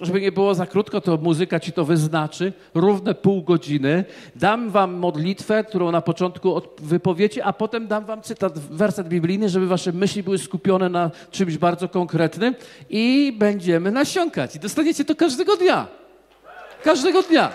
żeby 0.00 0.20
nie 0.20 0.32
było 0.32 0.54
za 0.54 0.66
krótko, 0.66 1.00
to 1.00 1.16
muzyka 1.16 1.60
ci 1.60 1.72
to 1.72 1.84
wyznaczy. 1.84 2.52
Równe 2.74 3.14
pół 3.14 3.42
godziny. 3.42 4.04
Dam 4.36 4.70
wam 4.70 4.94
modlitwę, 4.94 5.64
którą 5.64 5.92
na 5.92 6.00
początku 6.00 6.62
wypowiecie, 6.78 7.44
a 7.44 7.52
potem 7.52 7.75
dam 7.80 8.04
wam 8.04 8.22
cytat, 8.22 8.58
werset 8.58 9.08
biblijny, 9.08 9.48
żeby 9.48 9.66
wasze 9.66 9.92
myśli 9.92 10.22
były 10.22 10.38
skupione 10.38 10.88
na 10.88 11.10
czymś 11.30 11.58
bardzo 11.58 11.88
konkretnym 11.88 12.54
i 12.90 13.34
będziemy 13.38 13.90
nasiąkać. 13.90 14.56
I 14.56 14.58
dostaniecie 14.58 15.04
to 15.04 15.14
każdego 15.14 15.56
dnia. 15.56 15.86
Każdego 16.82 17.22
dnia. 17.22 17.52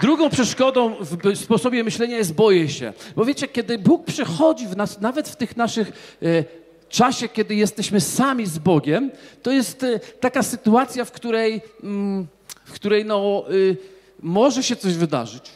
Drugą 0.00 0.30
przeszkodą 0.30 0.96
w 1.00 1.38
sposobie 1.38 1.84
myślenia 1.84 2.16
jest 2.16 2.34
boję 2.34 2.68
się. 2.68 2.92
Bo 3.16 3.24
wiecie, 3.24 3.48
kiedy 3.48 3.78
Bóg 3.78 4.04
przychodzi 4.04 4.66
w 4.66 4.76
nas, 4.76 5.00
nawet 5.00 5.28
w 5.28 5.36
tych 5.36 5.56
naszych 5.56 6.16
e, 6.22 6.44
czasie, 6.88 7.28
kiedy 7.28 7.54
jesteśmy 7.54 8.00
sami 8.00 8.46
z 8.46 8.58
Bogiem, 8.58 9.10
to 9.42 9.50
jest 9.50 9.82
e, 9.82 9.98
taka 9.98 10.42
sytuacja, 10.42 11.04
w 11.04 11.12
której, 11.12 11.60
mm, 11.82 12.26
w 12.64 12.72
której 12.72 13.04
no, 13.04 13.44
y, 13.50 13.76
może 14.20 14.62
się 14.62 14.76
coś 14.76 14.94
wydarzyć. 14.94 15.50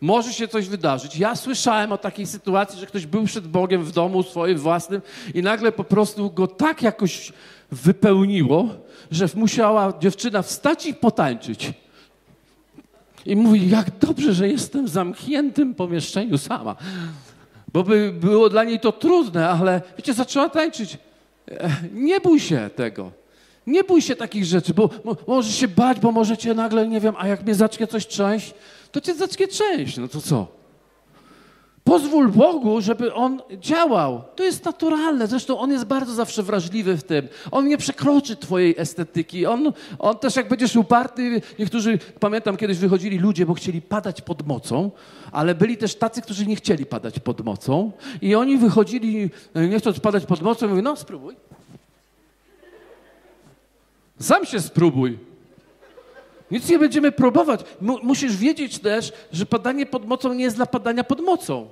Może 0.00 0.32
się 0.32 0.48
coś 0.48 0.68
wydarzyć. 0.68 1.16
Ja 1.16 1.36
słyszałem 1.36 1.92
o 1.92 1.98
takiej 1.98 2.26
sytuacji, 2.26 2.80
że 2.80 2.86
ktoś 2.86 3.06
był 3.06 3.24
przed 3.24 3.46
Bogiem 3.46 3.84
w 3.84 3.92
domu 3.92 4.22
swoim 4.22 4.58
własnym 4.58 5.02
i 5.34 5.42
nagle 5.42 5.72
po 5.72 5.84
prostu 5.84 6.30
go 6.30 6.46
tak 6.46 6.82
jakoś 6.82 7.32
wypełniło, 7.70 8.68
że 9.10 9.28
musiała 9.34 9.92
dziewczyna 10.00 10.42
wstać 10.42 10.86
i 10.86 10.94
potańczyć. 10.94 11.72
I 13.26 13.36
mówi, 13.36 13.70
jak 13.70 13.98
dobrze, 13.98 14.34
że 14.34 14.48
jestem 14.48 14.86
w 14.86 14.88
zamkniętym 14.88 15.74
pomieszczeniu 15.74 16.38
sama. 16.38 16.76
Bo 17.72 17.82
by 17.82 18.12
było 18.12 18.48
dla 18.48 18.64
niej 18.64 18.80
to 18.80 18.92
trudne, 18.92 19.48
ale 19.48 19.82
wiecie, 19.96 20.14
zaczęła 20.14 20.48
tańczyć. 20.48 20.98
Nie 21.92 22.20
bój 22.20 22.40
się 22.40 22.70
tego. 22.76 23.12
Nie 23.66 23.84
bój 23.84 24.02
się 24.02 24.16
takich 24.16 24.44
rzeczy, 24.44 24.74
bo 24.74 24.90
możesz 25.26 25.54
się 25.54 25.68
bać, 25.68 26.00
bo 26.00 26.12
możecie 26.12 26.54
nagle, 26.54 26.88
nie 26.88 27.00
wiem, 27.00 27.14
a 27.18 27.28
jak 27.28 27.42
mnie 27.42 27.54
zacznie 27.54 27.86
coś 27.86 28.06
trzęść, 28.06 28.54
to 28.92 29.00
cię 29.00 29.14
zacznie 29.14 29.48
trzęść. 29.48 29.96
No 29.96 30.08
to 30.08 30.20
co? 30.20 30.58
Pozwól 31.88 32.28
Bogu, 32.28 32.80
żeby 32.80 33.14
On 33.14 33.42
działał. 33.52 34.22
To 34.36 34.44
jest 34.44 34.64
naturalne. 34.64 35.26
Zresztą 35.26 35.58
On 35.58 35.70
jest 35.70 35.84
bardzo 35.84 36.14
zawsze 36.14 36.42
wrażliwy 36.42 36.96
w 36.96 37.02
tym. 37.02 37.28
On 37.50 37.68
nie 37.68 37.78
przekroczy 37.78 38.36
Twojej 38.36 38.74
estetyki. 38.78 39.46
On, 39.46 39.72
on 39.98 40.18
też, 40.18 40.36
jak 40.36 40.48
będziesz 40.48 40.76
uparty, 40.76 41.42
niektórzy, 41.58 41.98
pamiętam, 42.20 42.56
kiedyś 42.56 42.78
wychodzili 42.78 43.18
ludzie, 43.18 43.46
bo 43.46 43.54
chcieli 43.54 43.82
padać 43.82 44.22
pod 44.22 44.46
mocą, 44.46 44.90
ale 45.32 45.54
byli 45.54 45.76
też 45.76 45.94
tacy, 45.94 46.22
którzy 46.22 46.46
nie 46.46 46.56
chcieli 46.56 46.86
padać 46.86 47.18
pod 47.18 47.44
mocą. 47.44 47.92
I 48.22 48.34
oni 48.34 48.56
wychodzili, 48.56 49.30
nie 49.54 49.78
chcąc 49.78 50.00
padać 50.00 50.26
pod 50.26 50.42
mocą, 50.42 50.68
mówią, 50.68 50.82
no 50.82 50.96
spróbuj. 50.96 51.36
Sam 54.20 54.46
się 54.46 54.60
spróbuj. 54.60 55.27
Nic 56.50 56.68
nie 56.68 56.78
będziemy 56.78 57.12
próbować. 57.12 57.60
musisz 57.80 58.36
wiedzieć 58.36 58.78
też, 58.78 59.12
że 59.32 59.46
padanie 59.46 59.86
pod 59.86 60.06
mocą 60.06 60.34
nie 60.34 60.44
jest 60.44 60.56
dla 60.56 60.66
padania 60.66 61.04
pod 61.04 61.20
mocą. 61.20 61.68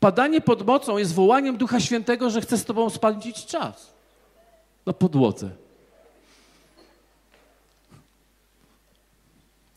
Padanie 0.00 0.40
pod 0.40 0.66
mocą 0.66 0.98
jest 0.98 1.14
wołaniem 1.14 1.56
Ducha 1.56 1.80
Świętego, 1.80 2.30
że 2.30 2.40
chce 2.40 2.58
z 2.58 2.64
tobą 2.64 2.90
spędzić 2.90 3.46
czas 3.46 3.92
na 4.86 4.92
podłodze. 4.92 5.50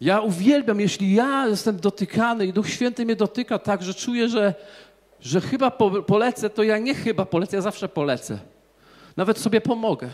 Ja 0.01 0.21
uwielbiam, 0.21 0.79
jeśli 0.79 1.13
ja 1.13 1.47
jestem 1.47 1.77
dotykany 1.77 2.45
i 2.45 2.53
Duch 2.53 2.69
Święty 2.69 3.05
mnie 3.05 3.15
dotyka 3.15 3.59
tak, 3.59 3.83
że 3.83 3.93
czuję, 3.93 4.29
że, 4.29 4.53
że 5.19 5.41
chyba 5.41 5.71
polecę, 6.07 6.49
to 6.49 6.63
ja 6.63 6.77
nie 6.77 6.95
chyba 6.95 7.25
polecę, 7.25 7.55
ja 7.55 7.61
zawsze 7.61 7.89
polecę. 7.89 8.39
Nawet 9.17 9.37
sobie 9.37 9.61
pomogę. 9.61 10.09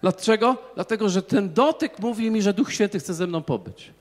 Dlaczego? 0.00 0.56
Dlatego, 0.74 1.08
że 1.08 1.22
ten 1.22 1.52
dotyk 1.52 1.98
mówi 1.98 2.30
mi, 2.30 2.42
że 2.42 2.54
Duch 2.54 2.72
Święty 2.72 2.98
chce 2.98 3.14
ze 3.14 3.26
mną 3.26 3.42
pobyć. 3.42 3.92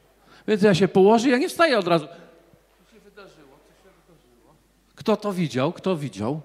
Więc 0.48 0.62
ja 0.62 0.76
się 0.76 0.88
położę, 0.88 1.30
ja 1.30 1.38
nie 1.38 1.50
wstaję 1.50 1.80
od 1.80 1.88
razu. 1.88 2.08
Kto 4.96 5.18
to 5.18 5.34
widział? 5.34 5.74
Kto 5.74 5.98
widział? 5.98 6.42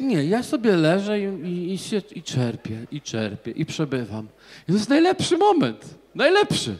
Nie, 0.00 0.24
ja 0.24 0.42
sobie 0.42 0.76
leżę 0.76 1.20
i, 1.20 1.24
i, 1.24 1.72
i, 1.72 1.78
się, 1.78 2.02
i 2.14 2.22
czerpię, 2.22 2.86
i 2.90 3.00
czerpię, 3.00 3.50
i 3.50 3.66
przebywam. 3.66 4.28
I 4.68 4.72
to 4.72 4.78
jest 4.78 4.88
najlepszy 4.88 5.38
moment. 5.38 5.98
Najlepszy. 6.14 6.78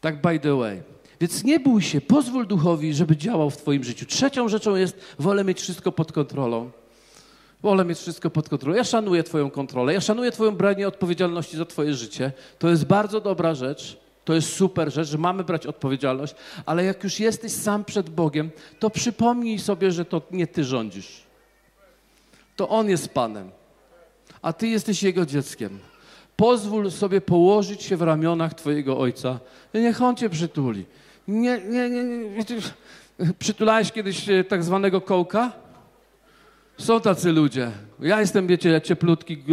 Tak 0.00 0.20
by 0.20 0.38
the 0.38 0.56
way. 0.56 0.82
Więc 1.20 1.44
nie 1.44 1.60
bój 1.60 1.82
się, 1.82 2.00
pozwól 2.00 2.46
duchowi, 2.46 2.94
żeby 2.94 3.16
działał 3.16 3.50
w 3.50 3.56
Twoim 3.56 3.84
życiu. 3.84 4.06
Trzecią 4.06 4.48
rzeczą 4.48 4.76
jest, 4.76 5.00
wolę 5.18 5.44
mieć 5.44 5.60
wszystko 5.60 5.92
pod 5.92 6.12
kontrolą. 6.12 6.70
Wolę 7.62 7.84
mieć 7.84 7.98
wszystko 7.98 8.30
pod 8.30 8.48
kontrolą. 8.48 8.76
Ja 8.76 8.84
szanuję 8.84 9.22
Twoją 9.22 9.50
kontrolę, 9.50 9.94
ja 9.94 10.00
szanuję 10.00 10.30
Twoją 10.30 10.56
branie 10.56 10.88
odpowiedzialności 10.88 11.56
za 11.56 11.64
Twoje 11.64 11.94
życie. 11.94 12.32
To 12.58 12.68
jest 12.68 12.84
bardzo 12.84 13.20
dobra 13.20 13.54
rzecz, 13.54 13.98
to 14.24 14.34
jest 14.34 14.52
super 14.52 14.92
rzecz, 14.92 15.08
że 15.08 15.18
mamy 15.18 15.44
brać 15.44 15.66
odpowiedzialność, 15.66 16.34
ale 16.66 16.84
jak 16.84 17.04
już 17.04 17.20
jesteś 17.20 17.52
sam 17.52 17.84
przed 17.84 18.10
Bogiem, 18.10 18.50
to 18.78 18.90
przypomnij 18.90 19.58
sobie, 19.58 19.92
że 19.92 20.04
to 20.04 20.22
nie 20.30 20.46
Ty 20.46 20.64
rządzisz. 20.64 21.22
To 22.56 22.68
On 22.68 22.88
jest 22.88 23.08
Panem, 23.08 23.50
a 24.42 24.52
Ty 24.52 24.68
jesteś 24.68 25.02
Jego 25.02 25.26
dzieckiem. 25.26 25.78
Pozwól 26.36 26.90
sobie 26.90 27.20
położyć 27.20 27.82
się 27.82 27.96
w 27.96 28.02
ramionach 28.02 28.54
Twojego 28.54 28.98
Ojca 28.98 29.38
i 29.74 29.78
niech 29.78 30.02
On 30.02 30.16
Cię 30.16 30.30
przytuli. 30.30 30.86
Nie, 31.28 31.60
nie, 31.68 31.90
nie, 31.90 32.04
nie. 32.04 32.44
Przytulałeś 33.38 33.92
kiedyś 33.92 34.28
e, 34.28 34.44
tak 34.44 34.64
zwanego 34.64 35.00
kołka? 35.00 35.52
Są 36.78 37.00
tacy 37.00 37.32
ludzie. 37.32 37.70
Ja 38.00 38.20
jestem, 38.20 38.46
wiecie, 38.46 38.80
cieplutki. 38.80 39.44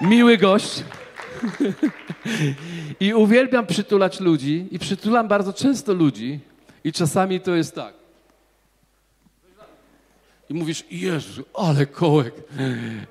Miły 0.00 0.38
gość. 0.38 0.84
I 3.00 3.14
uwielbiam 3.14 3.66
przytulać 3.66 4.20
ludzi 4.20 4.66
i 4.70 4.78
przytulam 4.78 5.28
bardzo 5.28 5.52
często 5.52 5.94
ludzi 5.94 6.40
i 6.84 6.92
czasami 6.92 7.40
to 7.40 7.54
jest 7.54 7.74
tak. 7.74 7.94
I 10.50 10.54
mówisz, 10.54 10.84
Jezu, 10.90 11.44
ale 11.54 11.86
kołek. 11.86 12.34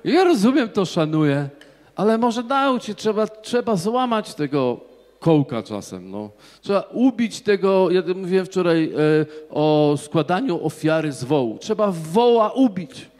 Ja 0.04 0.24
rozumiem, 0.24 0.68
to 0.68 0.84
szanuję, 0.84 1.48
ale 1.96 2.18
może 2.18 2.42
nauczyć, 2.42 2.98
trzeba, 2.98 3.26
trzeba 3.26 3.76
złamać 3.76 4.34
tego 4.34 4.80
kołka 5.24 5.62
czasem. 5.62 6.10
No. 6.10 6.30
Trzeba 6.60 6.80
ubić 6.80 7.40
tego, 7.40 7.90
ja 7.90 8.02
mówiłem 8.14 8.46
wczoraj 8.46 8.84
e, 8.84 9.26
o 9.50 9.94
składaniu 9.98 10.66
ofiary 10.66 11.12
z 11.12 11.24
wołu. 11.24 11.58
Trzeba 11.58 11.92
woła 11.92 12.50
ubić. 12.52 13.10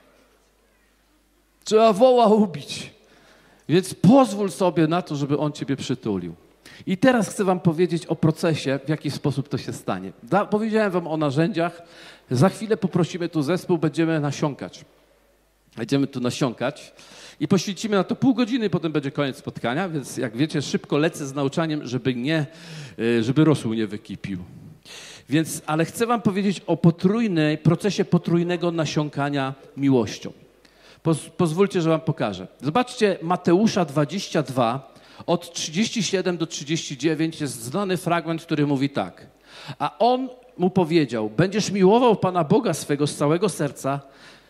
Trzeba 1.65 1.93
woła 1.93 2.27
ubić. 2.27 2.91
Więc 3.69 3.95
pozwól 3.95 4.51
sobie 4.51 4.87
na 4.87 5.03
to, 5.03 5.17
żeby 5.17 5.39
on 5.39 5.53
ciebie 5.53 5.77
przytulił. 5.77 6.35
I 6.87 6.97
teraz 6.99 7.29
chcę 7.29 7.45
wam 7.45 7.61
powiedzieć 7.61 8.07
o 8.07 8.17
procesie, 8.17 8.81
w 8.85 8.89
jaki 8.89 9.11
sposób 9.11 9.49
to 9.49 9.59
się 9.59 9.73
stanie. 9.73 10.13
Da, 10.23 10.47
powiedziałem 10.47 10.93
wam 10.93 11.07
o 11.07 11.17
narzędziach. 11.17 11.83
Za 12.31 12.49
chwilę 12.49 12.77
poprosimy 12.77 13.29
tu 13.29 13.43
zespół, 13.43 13.79
będziemy 13.79 14.21
nasiąkać. 14.21 14.85
Będziemy 15.77 16.07
tu 16.07 16.21
nasiąkać 16.21 16.93
i 17.41 17.49
poświęcimy 17.49 17.97
na 17.97 18.05
to 18.05 18.17
pół 18.17 18.35
godziny, 18.35 18.71
potem 18.71 18.93
będzie 18.93 19.11
koniec 19.11 19.37
spotkania, 19.37 19.89
więc 19.89 20.17
jak 20.17 20.37
wiecie, 20.37 20.63
szybko 20.63 20.99
lecę 20.99 21.27
z 21.27 21.35
nauczaniem, 21.35 21.87
żeby 21.87 22.15
nie, 22.15 22.47
e, 22.99 23.23
żeby 23.23 23.45
rosół 23.45 23.75
nie 23.75 23.87
wykipił. 23.87 24.39
Więc, 25.29 25.63
ale 25.67 25.85
chcę 25.85 26.07
wam 26.07 26.23
powiedzieć 26.23 26.63
o 26.67 26.77
potrójnej, 26.77 27.59
procesie 27.59 28.05
potrójnego 28.05 28.73
nasiąkania 28.73 29.55
miłością. 29.77 30.33
Poz, 31.03 31.19
pozwólcie, 31.37 31.81
że 31.81 31.91
wam 31.91 32.01
pokażę. 32.01 32.47
Zobaczcie 32.63 33.19
Mateusza 33.23 33.85
22, 33.85 34.95
od 35.27 35.53
37 35.53 36.37
do 36.37 36.47
39 36.47 37.41
jest 37.41 37.63
znany 37.63 37.97
fragment, 37.97 38.43
który 38.43 38.67
mówi 38.67 38.91
tak. 38.91 39.27
A 39.79 39.99
on 39.99 40.29
mu 40.59 40.71
powiedział, 40.71 41.31
będziesz 41.31 41.71
miłował 41.71 42.17
Pana 42.17 42.45
Boga 42.45 42.75
swego 42.75 43.07
z 43.07 43.17
całego 43.17 43.49
serca, 43.49 44.01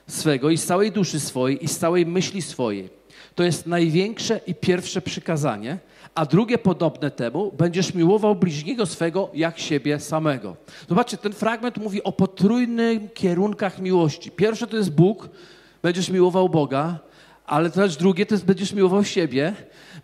swego 0.07 0.51
i 0.51 0.59
z 0.59 0.67
całej 0.67 0.93
duszy 0.93 1.21
swojej 1.21 1.65
i 1.65 1.69
z 1.69 1.79
całej 1.79 2.07
myśli 2.07 2.43
swojej. 2.43 2.91
To 3.35 3.43
jest 3.43 3.67
największe 3.67 4.41
i 4.47 4.55
pierwsze 4.55 5.03
przykazanie, 5.03 5.79
a 6.15 6.27
drugie 6.27 6.59
podobne 6.59 7.11
temu, 7.11 7.53
będziesz 7.59 7.95
miłował 7.95 8.35
bliźniego 8.35 8.87
swego 8.87 9.31
jak 9.35 9.59
siebie 9.59 10.01
samego. 10.01 10.57
Zobaczcie, 10.89 11.17
ten 11.17 11.33
fragment 11.33 11.77
mówi 11.77 12.03
o 12.03 12.13
potrójnych 12.13 13.13
kierunkach 13.13 13.79
miłości. 13.79 14.31
Pierwsze 14.31 14.67
to 14.67 14.77
jest 14.77 14.91
Bóg, 14.91 15.29
będziesz 15.83 16.09
miłował 16.09 16.49
Boga, 16.49 16.99
Ale 17.47 17.71
też 17.71 17.97
drugie, 17.97 18.27
to 18.27 18.35
jest 18.35 18.45
będziesz 18.45 18.73
miłował 18.73 19.05
siebie, 19.05 19.55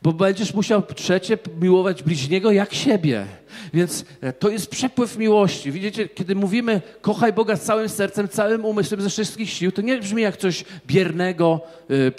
bo 0.03 0.13
będziesz 0.13 0.55
musiał 0.55 0.83
trzecie 0.83 1.39
miłować 1.61 2.03
bliźniego 2.03 2.53
jak 2.53 2.75
siebie. 2.75 3.27
Więc 3.75 4.05
e, 4.21 4.33
to 4.33 4.49
jest 4.49 4.71
przepływ 4.71 5.19
miłości. 5.19 5.73
Widzicie, 5.73 6.09
kiedy 6.09 6.35
mówimy 6.35 6.83
kochaj 7.01 7.33
Boga 7.33 7.57
z 7.57 7.63
całym 7.63 7.89
sercem, 7.89 8.29
całym 8.29 8.65
umysłem, 8.65 9.01
ze 9.01 9.11
wszystkich 9.11 9.51
sił, 9.51 9.73
to 9.73 9.83
nie 9.83 9.99
brzmi 9.99 10.23
jak 10.23 10.37
coś 10.37 10.65
biernego 10.87 11.61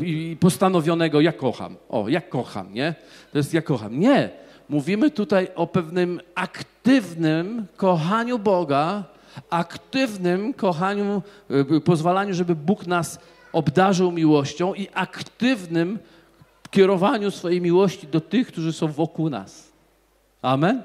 e, 0.02 0.06
i 0.06 0.38
postanowionego, 0.39 1.22
ja 1.22 1.32
kocham. 1.32 1.78
O, 1.89 2.10
jak 2.10 2.30
kocham, 2.30 2.74
nie? 2.74 2.96
To 3.32 3.38
jest 3.38 3.54
ja 3.54 3.62
kocham. 3.62 4.00
Nie. 4.00 4.30
Mówimy 4.70 5.12
tutaj 5.12 5.48
o 5.56 5.67
pewnym 5.67 6.22
aktywnym 6.36 7.65
kochaniu 7.78 8.39
Boga, 8.39 9.04
aktywnym 9.50 10.54
kochaniu, 10.54 11.22
e, 11.50 11.80
pozwalaniu, 11.80 12.34
żeby 12.34 12.56
Bóg 12.56 12.88
nas 12.88 13.20
obdarzył 13.54 14.12
miłością 14.12 14.74
i 14.74 14.88
aktywnym 14.94 16.00
kierowaniu 16.72 17.32
swojej 17.32 17.62
miłości 17.62 18.08
do 18.08 18.22
tych, 18.22 18.48
którzy 18.48 18.74
są 18.74 18.88
wokół 18.88 19.30
nas. 19.30 19.72
Amen? 20.42 20.84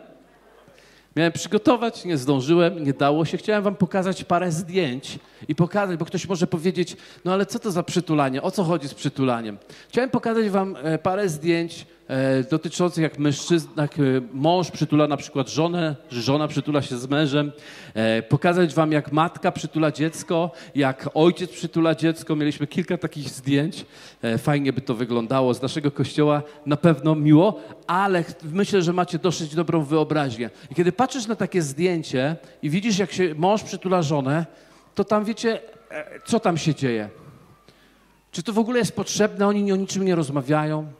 Miałem 1.17 1.33
przygotować, 1.33 2.05
nie 2.05 2.19
zdążyłem, 2.19 2.85
nie 2.85 2.93
dało 2.93 3.25
się. 3.25 3.37
Chciałem 3.37 3.65
wam 3.65 3.75
pokazać 3.75 4.25
parę 4.25 4.53
zdjęć 4.53 5.19
i 5.49 5.55
pokazać, 5.55 5.97
bo 5.97 6.05
ktoś 6.05 6.29
może 6.29 6.47
powiedzieć, 6.47 6.97
no 7.25 7.33
ale 7.33 7.47
co 7.47 7.59
to 7.59 7.71
za 7.71 7.83
przytulanie? 7.83 8.43
O 8.43 8.51
co 8.51 8.65
chodzi 8.65 8.89
z 8.89 8.95
przytulaniem? 8.95 9.59
Chciałem 9.89 10.11
pokazać 10.11 10.49
wam 10.49 10.77
e, 10.83 10.99
parę 10.99 11.29
zdjęć 11.29 11.87
dotyczących 12.51 13.03
jak 13.03 13.19
mężczyzn, 13.19 13.69
jak 13.77 13.99
e, 13.99 14.03
mąż 14.33 14.71
przytula 14.71 15.07
na 15.07 15.17
przykład 15.17 15.51
żonę, 15.51 15.97
żona 16.11 16.49
przytula 16.49 16.83
się 16.83 16.99
z 16.99 17.09
mężem, 17.09 17.53
e, 17.95 18.23
pokazać 18.23 18.75
wam 18.75 18.93
jak 18.93 19.13
matka 19.13 19.53
przytula 19.53 19.93
dziecko, 19.93 20.51
jak 20.75 21.09
ojciec 21.15 21.51
przytula 21.51 21.95
dziecko. 21.95 22.37
Mieliśmy 22.37 22.67
kilka 22.67 22.99
takich 22.99 23.29
zdjęć. 23.29 23.87
E, 24.23 24.39
fajnie 24.39 24.73
by 24.73 24.81
to 24.81 24.95
wyglądało 24.95 25.55
z 25.55 25.63
naszego 25.63 25.91
kościoła, 25.91 26.43
na 26.67 26.77
pewno 26.77 27.15
miło, 27.15 27.61
ale 27.87 28.25
myślę, 28.43 28.83
że 28.83 28.93
macie 28.93 29.19
dosyć 29.19 29.55
dobrą 29.55 29.83
wyobraźnię. 29.83 30.51
I 30.71 30.75
kiedy 30.75 30.93
patrzysz 30.93 31.27
na 31.27 31.37
takie 31.37 31.63
zdjęcie 31.63 32.37
i 32.63 32.71
widzisz 32.71 32.99
jak 32.99 33.13
się 33.13 33.35
mąż 33.35 33.63
przytula 33.63 34.03
żonę, 34.03 34.47
to 34.95 35.05
tam 35.05 35.25
wiecie, 35.25 35.61
e, 35.91 36.21
co 36.27 36.41
tam 36.41 36.59
się 36.59 36.75
dzieje. 36.75 37.09
Czy 38.33 38.43
to 38.43 38.53
w 38.53 38.59
ogóle 38.59 38.79
jest 38.79 38.97
potrzebne? 38.97 39.49
Oni 39.49 39.73
o 39.73 39.77
niczym 39.77 40.05
nie 40.05 40.15
rozmawiają. 40.15 40.93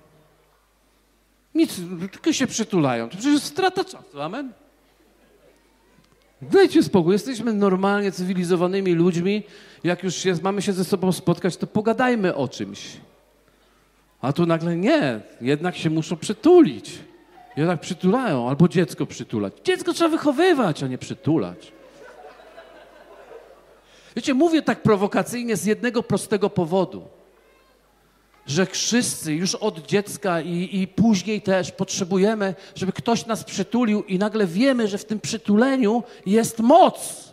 Nic, 1.57 1.81
tylko 2.13 2.33
się 2.33 2.47
przytulają. 2.47 3.09
To 3.09 3.17
przecież 3.17 3.43
strata 3.43 3.85
czasu, 3.85 4.21
amen? 4.21 4.53
Dajcie 6.43 6.83
spokój, 6.83 7.13
jesteśmy 7.13 7.53
normalnie 7.53 8.13
cywilizowanymi 8.13 8.95
ludźmi. 8.95 9.43
Jak 9.85 10.03
już 10.03 10.15
mamy 10.43 10.63
się 10.63 10.73
ze 10.73 10.85
sobą 10.85 11.13
spotkać, 11.13 11.57
to 11.57 11.67
pogadajmy 11.67 12.35
o 12.35 12.49
czymś. 12.49 12.97
A 14.21 14.33
tu 14.33 14.47
nagle 14.47 14.77
nie, 14.77 15.21
jednak 15.41 15.77
się 15.77 15.91
muszą 15.91 16.17
przytulić. 16.17 16.99
Jednak 17.57 17.81
przytulają, 17.81 18.49
albo 18.49 18.69
dziecko 18.69 19.07
przytulać. 19.07 19.53
Dziecko 19.65 19.93
trzeba 19.93 20.11
wychowywać, 20.11 20.83
a 20.83 20.87
nie 20.87 20.99
przytulać. 20.99 21.73
Wiecie, 24.17 24.35
mówię 24.35 24.63
tak 24.63 24.83
prowokacyjnie 24.83 25.57
z 25.57 25.65
jednego 25.65 26.03
prostego 26.03 26.51
powodu 26.51 27.16
że 28.47 28.67
wszyscy 28.67 29.35
już 29.35 29.55
od 29.55 29.87
dziecka 29.87 30.41
i, 30.41 30.69
i 30.73 30.89
później 30.89 31.43
też 31.43 31.73
potrzebujemy, 31.73 32.55
żeby 32.75 32.93
ktoś 32.93 33.27
nas 33.27 33.45
przytulił 33.45 34.03
i 34.03 34.19
nagle 34.19 34.47
wiemy, 34.47 34.89
że 34.89 34.99
w 34.99 35.05
tym 35.05 35.21
przytuleniu 35.21 36.03
jest 36.27 36.61
moc. 36.61 37.27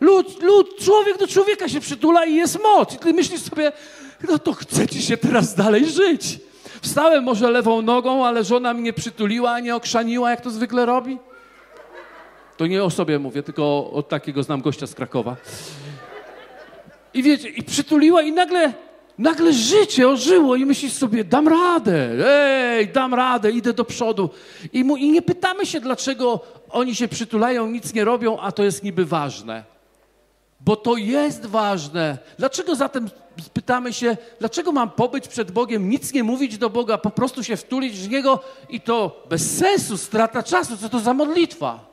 Lud, 0.00 0.42
lud, 0.42 0.78
człowiek 0.80 1.18
do 1.18 1.26
człowieka 1.26 1.68
się 1.68 1.80
przytula 1.80 2.24
i 2.24 2.34
jest 2.34 2.62
moc. 2.62 2.94
I 2.94 2.98
ty 2.98 3.12
myślisz 3.12 3.40
sobie, 3.40 3.72
no 4.28 4.38
to 4.38 4.52
chce 4.52 4.88
ci 4.88 5.02
się 5.02 5.16
teraz 5.16 5.54
dalej 5.54 5.86
żyć. 5.86 6.40
Wstałem 6.82 7.24
może 7.24 7.50
lewą 7.50 7.82
nogą, 7.82 8.26
ale 8.26 8.44
żona 8.44 8.74
mnie 8.74 8.92
przytuliła, 8.92 9.60
nie 9.60 9.76
okrzaniła, 9.76 10.30
jak 10.30 10.40
to 10.40 10.50
zwykle 10.50 10.86
robi. 10.86 11.18
To 12.56 12.66
nie 12.66 12.84
o 12.84 12.90
sobie 12.90 13.18
mówię, 13.18 13.42
tylko 13.42 13.90
od 13.90 14.08
takiego 14.08 14.42
znam 14.42 14.60
gościa 14.60 14.86
z 14.86 14.94
Krakowa. 14.94 15.36
I 17.14 17.22
wiecie, 17.22 17.48
i 17.48 17.62
przytuliła 17.62 18.22
i 18.22 18.32
nagle 18.32 18.72
Nagle 19.18 19.52
życie 19.52 20.08
ożyło 20.08 20.56
i 20.56 20.66
myślisz 20.66 20.92
sobie, 20.92 21.24
dam 21.24 21.48
radę, 21.48 22.26
ej, 22.26 22.88
dam 22.88 23.14
radę, 23.14 23.50
idę 23.50 23.72
do 23.72 23.84
przodu. 23.84 24.30
I, 24.72 24.84
mu, 24.84 24.96
I 24.96 25.10
nie 25.10 25.22
pytamy 25.22 25.66
się, 25.66 25.80
dlaczego 25.80 26.40
oni 26.70 26.94
się 26.94 27.08
przytulają, 27.08 27.66
nic 27.66 27.94
nie 27.94 28.04
robią, 28.04 28.38
a 28.40 28.52
to 28.52 28.64
jest 28.64 28.82
niby 28.82 29.04
ważne. 29.04 29.64
Bo 30.60 30.76
to 30.76 30.96
jest 30.96 31.46
ważne. 31.46 32.18
Dlaczego 32.38 32.74
zatem 32.74 33.10
pytamy 33.52 33.92
się, 33.92 34.16
dlaczego 34.38 34.72
mam 34.72 34.90
pobyć 34.90 35.28
przed 35.28 35.50
Bogiem, 35.50 35.90
nic 35.90 36.12
nie 36.12 36.24
mówić 36.24 36.58
do 36.58 36.70
Boga, 36.70 36.98
po 36.98 37.10
prostu 37.10 37.44
się 37.44 37.56
wtulić 37.56 37.98
w 37.98 38.10
Niego 38.10 38.40
i 38.68 38.80
to 38.80 39.22
bez 39.28 39.58
sensu, 39.58 39.96
strata 39.96 40.42
czasu, 40.42 40.76
co 40.76 40.88
to 40.88 41.00
za 41.00 41.14
modlitwa? 41.14 41.87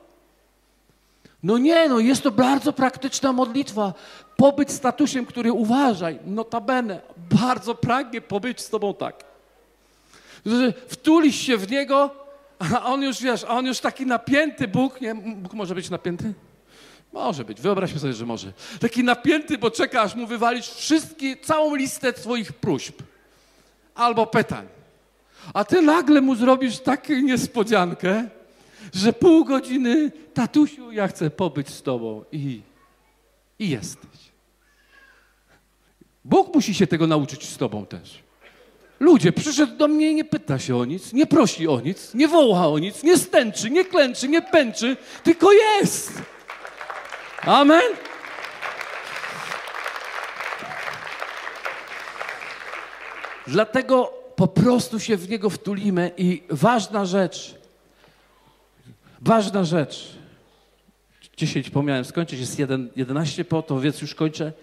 No 1.45 1.57
nie, 1.57 1.89
no 1.89 1.99
jest 1.99 2.23
to 2.23 2.31
bardzo 2.31 2.73
praktyczna 2.73 3.33
modlitwa. 3.33 3.93
Pobyć 4.37 4.71
statusem, 4.71 5.25
który 5.25 5.51
uważaj, 5.51 6.19
notabene, 6.25 7.01
bardzo 7.17 7.75
pragnie 7.75 8.21
pobyć 8.21 8.61
z 8.61 8.69
tobą 8.69 8.93
tak. 8.93 9.23
Że 10.45 10.73
wtulisz 10.87 11.35
się 11.35 11.57
w 11.57 11.71
niego, 11.71 12.15
a 12.59 12.85
on 12.85 13.01
już, 13.01 13.21
wiesz, 13.21 13.43
a 13.43 13.47
on 13.47 13.65
już 13.65 13.79
taki 13.79 14.05
napięty 14.05 14.67
Bóg, 14.67 15.01
nie? 15.01 15.15
Bóg 15.15 15.53
może 15.53 15.75
być 15.75 15.89
napięty? 15.89 16.33
Może 17.13 17.45
być, 17.45 17.61
wyobraźmy 17.61 17.99
sobie, 17.99 18.13
że 18.13 18.25
może. 18.25 18.53
Taki 18.79 19.03
napięty, 19.03 19.57
bo 19.57 19.71
czeka, 19.71 20.09
mu 20.15 20.27
wywalisz 20.27 20.67
wszystkie, 20.67 21.37
całą 21.37 21.75
listę 21.75 22.13
swoich 22.13 22.53
próśb 22.53 23.01
albo 23.95 24.27
pytań. 24.27 24.67
A 25.53 25.65
ty 25.65 25.81
nagle 25.81 26.21
mu 26.21 26.35
zrobisz 26.35 26.79
taką 26.79 27.13
niespodziankę, 27.13 28.29
że 28.93 29.13
pół 29.13 29.45
godziny, 29.45 30.11
tatusiu, 30.33 30.91
ja 30.91 31.07
chcę 31.07 31.29
pobyć 31.29 31.69
z 31.69 31.81
tobą 31.81 32.23
i, 32.31 32.61
i 33.59 33.69
jesteś. 33.69 34.25
Bóg 36.25 36.55
musi 36.55 36.73
się 36.73 36.87
tego 36.87 37.07
nauczyć 37.07 37.49
z 37.49 37.57
tobą 37.57 37.85
też. 37.85 38.23
Ludzie, 38.99 39.31
przyszedł 39.31 39.77
do 39.77 39.87
mnie 39.87 40.11
i 40.11 40.15
nie 40.15 40.25
pyta 40.25 40.59
się 40.59 40.77
o 40.77 40.85
nic, 40.85 41.13
nie 41.13 41.25
prosi 41.25 41.67
o 41.67 41.79
nic, 41.79 42.13
nie 42.13 42.27
woła 42.27 42.67
o 42.67 42.79
nic, 42.79 43.03
nie 43.03 43.17
stęczy, 43.17 43.69
nie 43.69 43.85
klęczy, 43.85 44.27
nie 44.27 44.41
pęczy, 44.41 44.97
tylko 45.23 45.51
jest. 45.53 46.21
Amen. 47.41 47.81
Dlatego 53.47 54.13
po 54.35 54.47
prostu 54.47 54.99
się 54.99 55.17
w 55.17 55.29
Niego 55.29 55.49
wtulimy 55.49 56.11
i 56.17 56.43
ważna 56.49 57.05
rzecz, 57.05 57.55
ważna 59.25 59.63
rzecz, 59.63 60.15
10 61.37 61.69
pomiałem 61.69 62.05
skończyć, 62.05 62.39
jest 62.39 62.59
1, 62.59 62.89
11 62.95 63.45
po 63.45 63.61
to, 63.61 63.79
więc 63.79 64.01
już 64.01 64.15
kończę. 64.15 64.53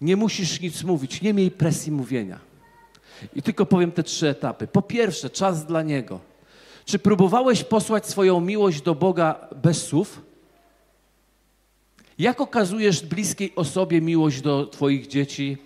Nie 0.00 0.16
musisz 0.16 0.60
nic 0.60 0.82
mówić, 0.82 1.22
nie 1.22 1.34
miej 1.34 1.50
presji 1.50 1.92
mówienia. 1.92 2.38
I 3.34 3.42
tylko 3.42 3.66
powiem 3.66 3.92
te 3.92 4.02
trzy 4.02 4.28
etapy. 4.28 4.66
Po 4.66 4.82
pierwsze, 4.82 5.30
czas 5.30 5.66
dla 5.66 5.82
Niego. 5.82 6.20
Czy 6.84 6.98
próbowałeś 6.98 7.64
posłać 7.64 8.06
swoją 8.06 8.40
miłość 8.40 8.82
do 8.82 8.94
Boga 8.94 9.48
bez 9.62 9.86
słów? 9.86 10.22
Jak 12.18 12.40
okazujesz 12.40 13.02
bliskiej 13.02 13.52
osobie 13.56 14.00
miłość 14.00 14.40
do 14.40 14.66
Twoich 14.66 15.06
dzieci? 15.06 15.56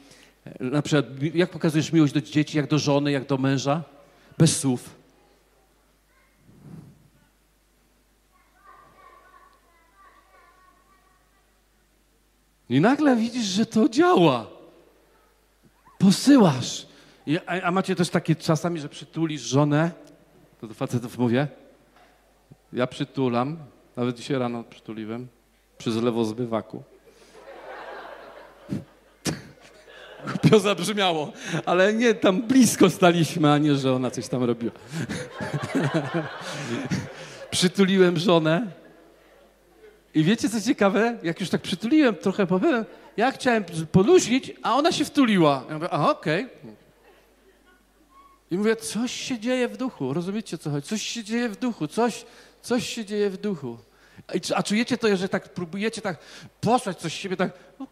Na 0.61 0.83
przykład, 0.83 1.07
jak 1.35 1.51
pokazujesz 1.51 1.93
miłość 1.93 2.13
do 2.13 2.21
dzieci, 2.21 2.57
jak 2.57 2.67
do 2.67 2.79
żony, 2.79 3.13
jak 3.13 3.27
do 3.27 3.39
męża? 3.39 3.83
Bez 4.39 4.61
słów. 4.61 5.00
I 12.71 12.81
nagle 12.81 13.17
widzisz, 13.17 13.45
że 13.45 13.67
to 13.67 13.89
działa. 13.89 14.47
Posyłasz. 15.99 16.87
I, 17.27 17.39
a, 17.39 17.63
a, 17.63 17.71
macie 17.71 17.97
też 17.97 18.11
takie 18.11 18.37
czasami, 18.37 18.81
że 18.81 18.89
przytulisz 18.89 19.43
żonę? 19.43 19.91
To 20.61 20.67
do 20.67 20.75
facetów 20.75 21.19
mówię. 21.19 21.49
Ja 22.73 22.87
przytulam. 22.87 23.57
Nawet 23.97 24.17
dzisiaj 24.17 24.39
rano 24.39 24.65
przytuliłem. 24.65 25.29
Przy 25.79 25.93
zlewo 25.93 26.25
zbywaku. 26.25 26.83
Głupio 30.29 30.61
zabrzmiało, 30.61 31.33
ale 31.67 31.95
nie, 31.95 32.15
tam 32.15 32.43
blisko 32.43 32.91
staliśmy, 32.91 33.53
a 33.53 33.59
nie, 33.59 33.75
że 33.75 33.93
ona 33.93 34.11
coś 34.11 34.29
tam 34.29 34.45
robiła. 34.45 34.73
Przytuliłem 37.51 38.19
żonę 38.19 38.80
i 40.15 40.25
wiecie, 40.25 40.49
co 40.49 40.61
ciekawe? 40.61 41.19
Jak 41.23 41.41
już 41.41 41.51
tak 41.51 41.63
przytuliłem, 41.63 42.15
trochę 42.15 42.47
powiem, 42.47 42.85
ja 43.17 43.33
chciałem 43.33 43.65
podusić, 43.93 44.53
a 44.63 44.75
ona 44.75 44.93
się 44.93 45.05
wtuliła. 45.05 45.65
Ja 45.69 45.75
mówię, 45.75 45.89
aha, 45.91 46.11
okej. 46.11 46.45
Okay. 46.45 46.75
I 48.51 48.59
mówię, 48.59 48.77
coś 48.77 49.13
się 49.13 49.39
dzieje 49.39 49.69
w 49.69 49.77
duchu, 49.77 50.15
rozumiecie, 50.15 50.59
co 50.59 50.71
chodzi? 50.71 50.89
Coś 50.89 51.03
się 51.03 51.25
dzieje 51.25 51.49
w 51.49 51.57
duchu, 51.57 51.87
coś, 51.87 52.25
coś 52.63 52.89
się 52.89 53.05
dzieje 53.05 53.31
w 53.31 53.37
duchu. 53.37 53.79
A 54.55 54.63
czujecie 54.63 54.99
to, 54.99 55.17
że 55.17 55.29
tak 55.29 55.49
próbujecie 55.49 56.03
tak 56.03 56.19
posłać 56.61 56.99
coś 56.99 57.13
z 57.13 57.17
siebie, 57.17 57.37
tak, 57.37 57.51
no, 57.79 57.87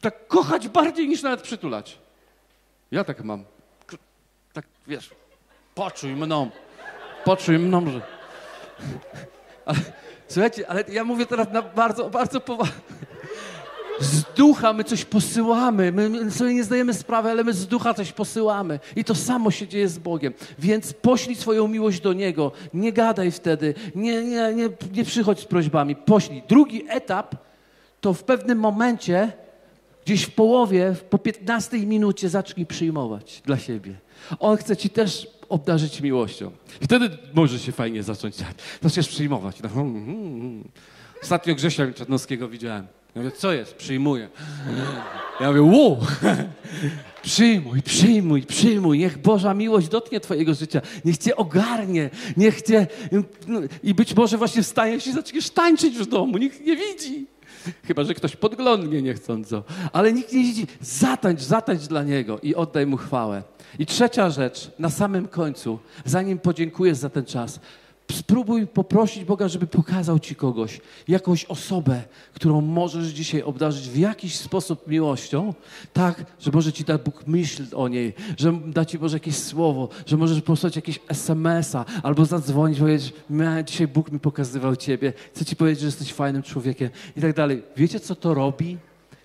tak 0.00 0.26
kochać 0.26 0.68
bardziej 0.68 1.08
niż 1.08 1.22
nawet 1.22 1.42
przytulać. 1.42 1.98
Ja 2.90 3.04
tak 3.04 3.24
mam. 3.24 3.44
Tak, 4.52 4.64
wiesz, 4.86 5.10
poczuj 5.74 6.16
mną. 6.16 6.50
Poczuj 7.24 7.58
mną, 7.58 7.90
że... 7.90 8.02
Ale, 9.64 9.78
słuchajcie, 10.28 10.70
ale 10.70 10.84
ja 10.92 11.04
mówię 11.04 11.26
teraz 11.26 11.52
na 11.52 11.62
bardzo, 11.62 12.10
bardzo 12.10 12.40
poważnie. 12.40 12.80
Z 14.00 14.22
ducha 14.36 14.72
my 14.72 14.84
coś 14.84 15.04
posyłamy. 15.04 15.92
My 15.92 16.30
sobie 16.30 16.54
nie 16.54 16.64
zdajemy 16.64 16.94
sprawy, 16.94 17.30
ale 17.30 17.44
my 17.44 17.52
z 17.52 17.66
ducha 17.66 17.94
coś 17.94 18.12
posyłamy. 18.12 18.80
I 18.96 19.04
to 19.04 19.14
samo 19.14 19.50
się 19.50 19.68
dzieje 19.68 19.88
z 19.88 19.98
Bogiem. 19.98 20.32
Więc 20.58 20.92
poślij 20.92 21.36
swoją 21.36 21.68
miłość 21.68 22.00
do 22.00 22.12
Niego. 22.12 22.52
Nie 22.74 22.92
gadaj 22.92 23.30
wtedy. 23.30 23.74
Nie, 23.94 24.24
nie, 24.24 24.54
nie, 24.54 24.68
nie 24.92 25.04
przychodź 25.04 25.40
z 25.40 25.44
prośbami. 25.44 25.96
Poślij. 25.96 26.42
Drugi 26.48 26.84
etap 26.88 27.34
to 28.00 28.14
w 28.14 28.24
pewnym 28.24 28.58
momencie, 28.58 29.32
gdzieś 30.04 30.22
w 30.22 30.34
połowie, 30.34 30.94
po 31.10 31.18
15 31.18 31.78
minucie 31.78 32.28
zacznij 32.28 32.66
przyjmować 32.66 33.42
dla 33.44 33.58
siebie. 33.58 33.94
On 34.38 34.56
chce 34.56 34.76
ci 34.76 34.90
też 34.90 35.28
obdarzyć 35.52 36.00
miłością. 36.00 36.50
I 36.80 36.84
wtedy 36.84 37.10
może 37.34 37.58
się 37.58 37.72
fajnie 37.72 38.02
zacząć 38.02 38.36
dziać. 38.36 38.56
Zaczniesz 38.82 39.08
przyjmować. 39.08 39.62
No, 39.62 39.68
hmm, 39.68 40.06
hmm. 40.06 40.68
Ostatnio 41.22 41.54
Grzesia 41.54 41.92
Czarnowskiego 41.92 42.48
widziałem. 42.48 42.86
Ja 43.14 43.22
mówię, 43.22 43.36
co 43.36 43.52
jest? 43.52 43.74
Przyjmuję. 43.74 44.28
Ja 45.40 45.48
mówię, 45.48 45.62
wow! 45.62 45.98
Przyjmuj, 47.22 47.82
przyjmuj, 47.82 48.42
przyjmuj. 48.42 48.98
Niech 48.98 49.18
Boża 49.18 49.54
miłość 49.54 49.88
dotknie 49.88 50.20
Twojego 50.20 50.54
życia. 50.54 50.80
Niech 51.04 51.18
Cię 51.18 51.36
ogarnie. 51.36 52.10
Niech 52.36 52.62
Cię... 52.62 52.86
No, 53.46 53.60
I 53.82 53.94
być 53.94 54.16
może 54.16 54.38
właśnie 54.38 54.62
wstajesz 54.62 55.06
i 55.06 55.12
zaczniesz 55.12 55.50
tańczyć 55.50 55.98
w 55.98 56.06
domu. 56.06 56.38
Nikt 56.38 56.60
nie 56.60 56.76
widzi. 56.76 57.26
Chyba, 57.86 58.04
że 58.04 58.14
ktoś 58.14 58.36
podglądnie 58.36 59.02
niechcąco. 59.02 59.64
Ale 59.92 60.12
nikt 60.12 60.32
nie 60.32 60.42
widzi. 60.42 60.66
Zatańcz, 60.80 61.40
zatańcz 61.40 61.82
dla 61.82 62.02
Niego 62.02 62.38
i 62.42 62.54
oddaj 62.54 62.86
Mu 62.86 62.96
chwałę. 62.96 63.42
I 63.78 63.86
trzecia 63.86 64.30
rzecz, 64.30 64.70
na 64.78 64.90
samym 64.90 65.28
końcu, 65.28 65.78
zanim 66.04 66.38
podziękujesz 66.38 66.96
za 66.96 67.10
ten 67.10 67.24
czas, 67.24 67.60
spróbuj 68.12 68.66
poprosić 68.66 69.24
Boga, 69.24 69.48
żeby 69.48 69.66
pokazał 69.66 70.18
Ci 70.18 70.34
kogoś, 70.34 70.80
jakąś 71.08 71.44
osobę, 71.44 72.02
którą 72.34 72.60
możesz 72.60 73.08
dzisiaj 73.08 73.42
obdarzyć 73.42 73.88
w 73.88 73.96
jakiś 73.96 74.36
sposób 74.36 74.86
miłością, 74.88 75.54
tak, 75.92 76.24
że 76.40 76.50
może 76.50 76.72
Ci 76.72 76.84
da 76.84 76.98
Bóg 76.98 77.26
myśl 77.26 77.64
o 77.74 77.88
niej, 77.88 78.12
że 78.38 78.52
da 78.66 78.84
Ci 78.84 78.98
może 78.98 79.16
jakieś 79.16 79.36
słowo, 79.36 79.88
że 80.06 80.16
możesz 80.16 80.40
posłać 80.40 80.76
jakieś 80.76 81.00
SMS-a 81.08 81.84
albo 82.02 82.24
zadzwonić, 82.24 82.78
powiedzieć, 82.78 83.12
dzisiaj 83.64 83.88
Bóg 83.88 84.12
mi 84.12 84.20
pokazywał 84.20 84.76
Ciebie, 84.76 85.12
chcę 85.34 85.44
Ci 85.44 85.56
powiedzieć, 85.56 85.80
że 85.80 85.86
jesteś 85.86 86.12
fajnym 86.12 86.42
człowiekiem 86.42 86.90
i 87.16 87.20
tak 87.20 87.36
dalej. 87.36 87.62
Wiecie, 87.76 88.00
co 88.00 88.14
to 88.14 88.34
robi? 88.34 88.78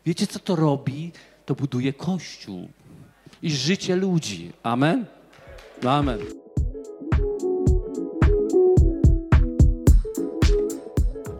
Wiecie, 0.05 0.27
co 0.27 0.39
to 0.39 0.55
robi? 0.55 1.11
To 1.45 1.55
buduje 1.55 1.93
Kościół 1.93 2.69
i 3.41 3.51
życie 3.51 3.95
ludzi. 3.95 4.51
Amen? 4.63 5.05
Amen. 5.85 6.46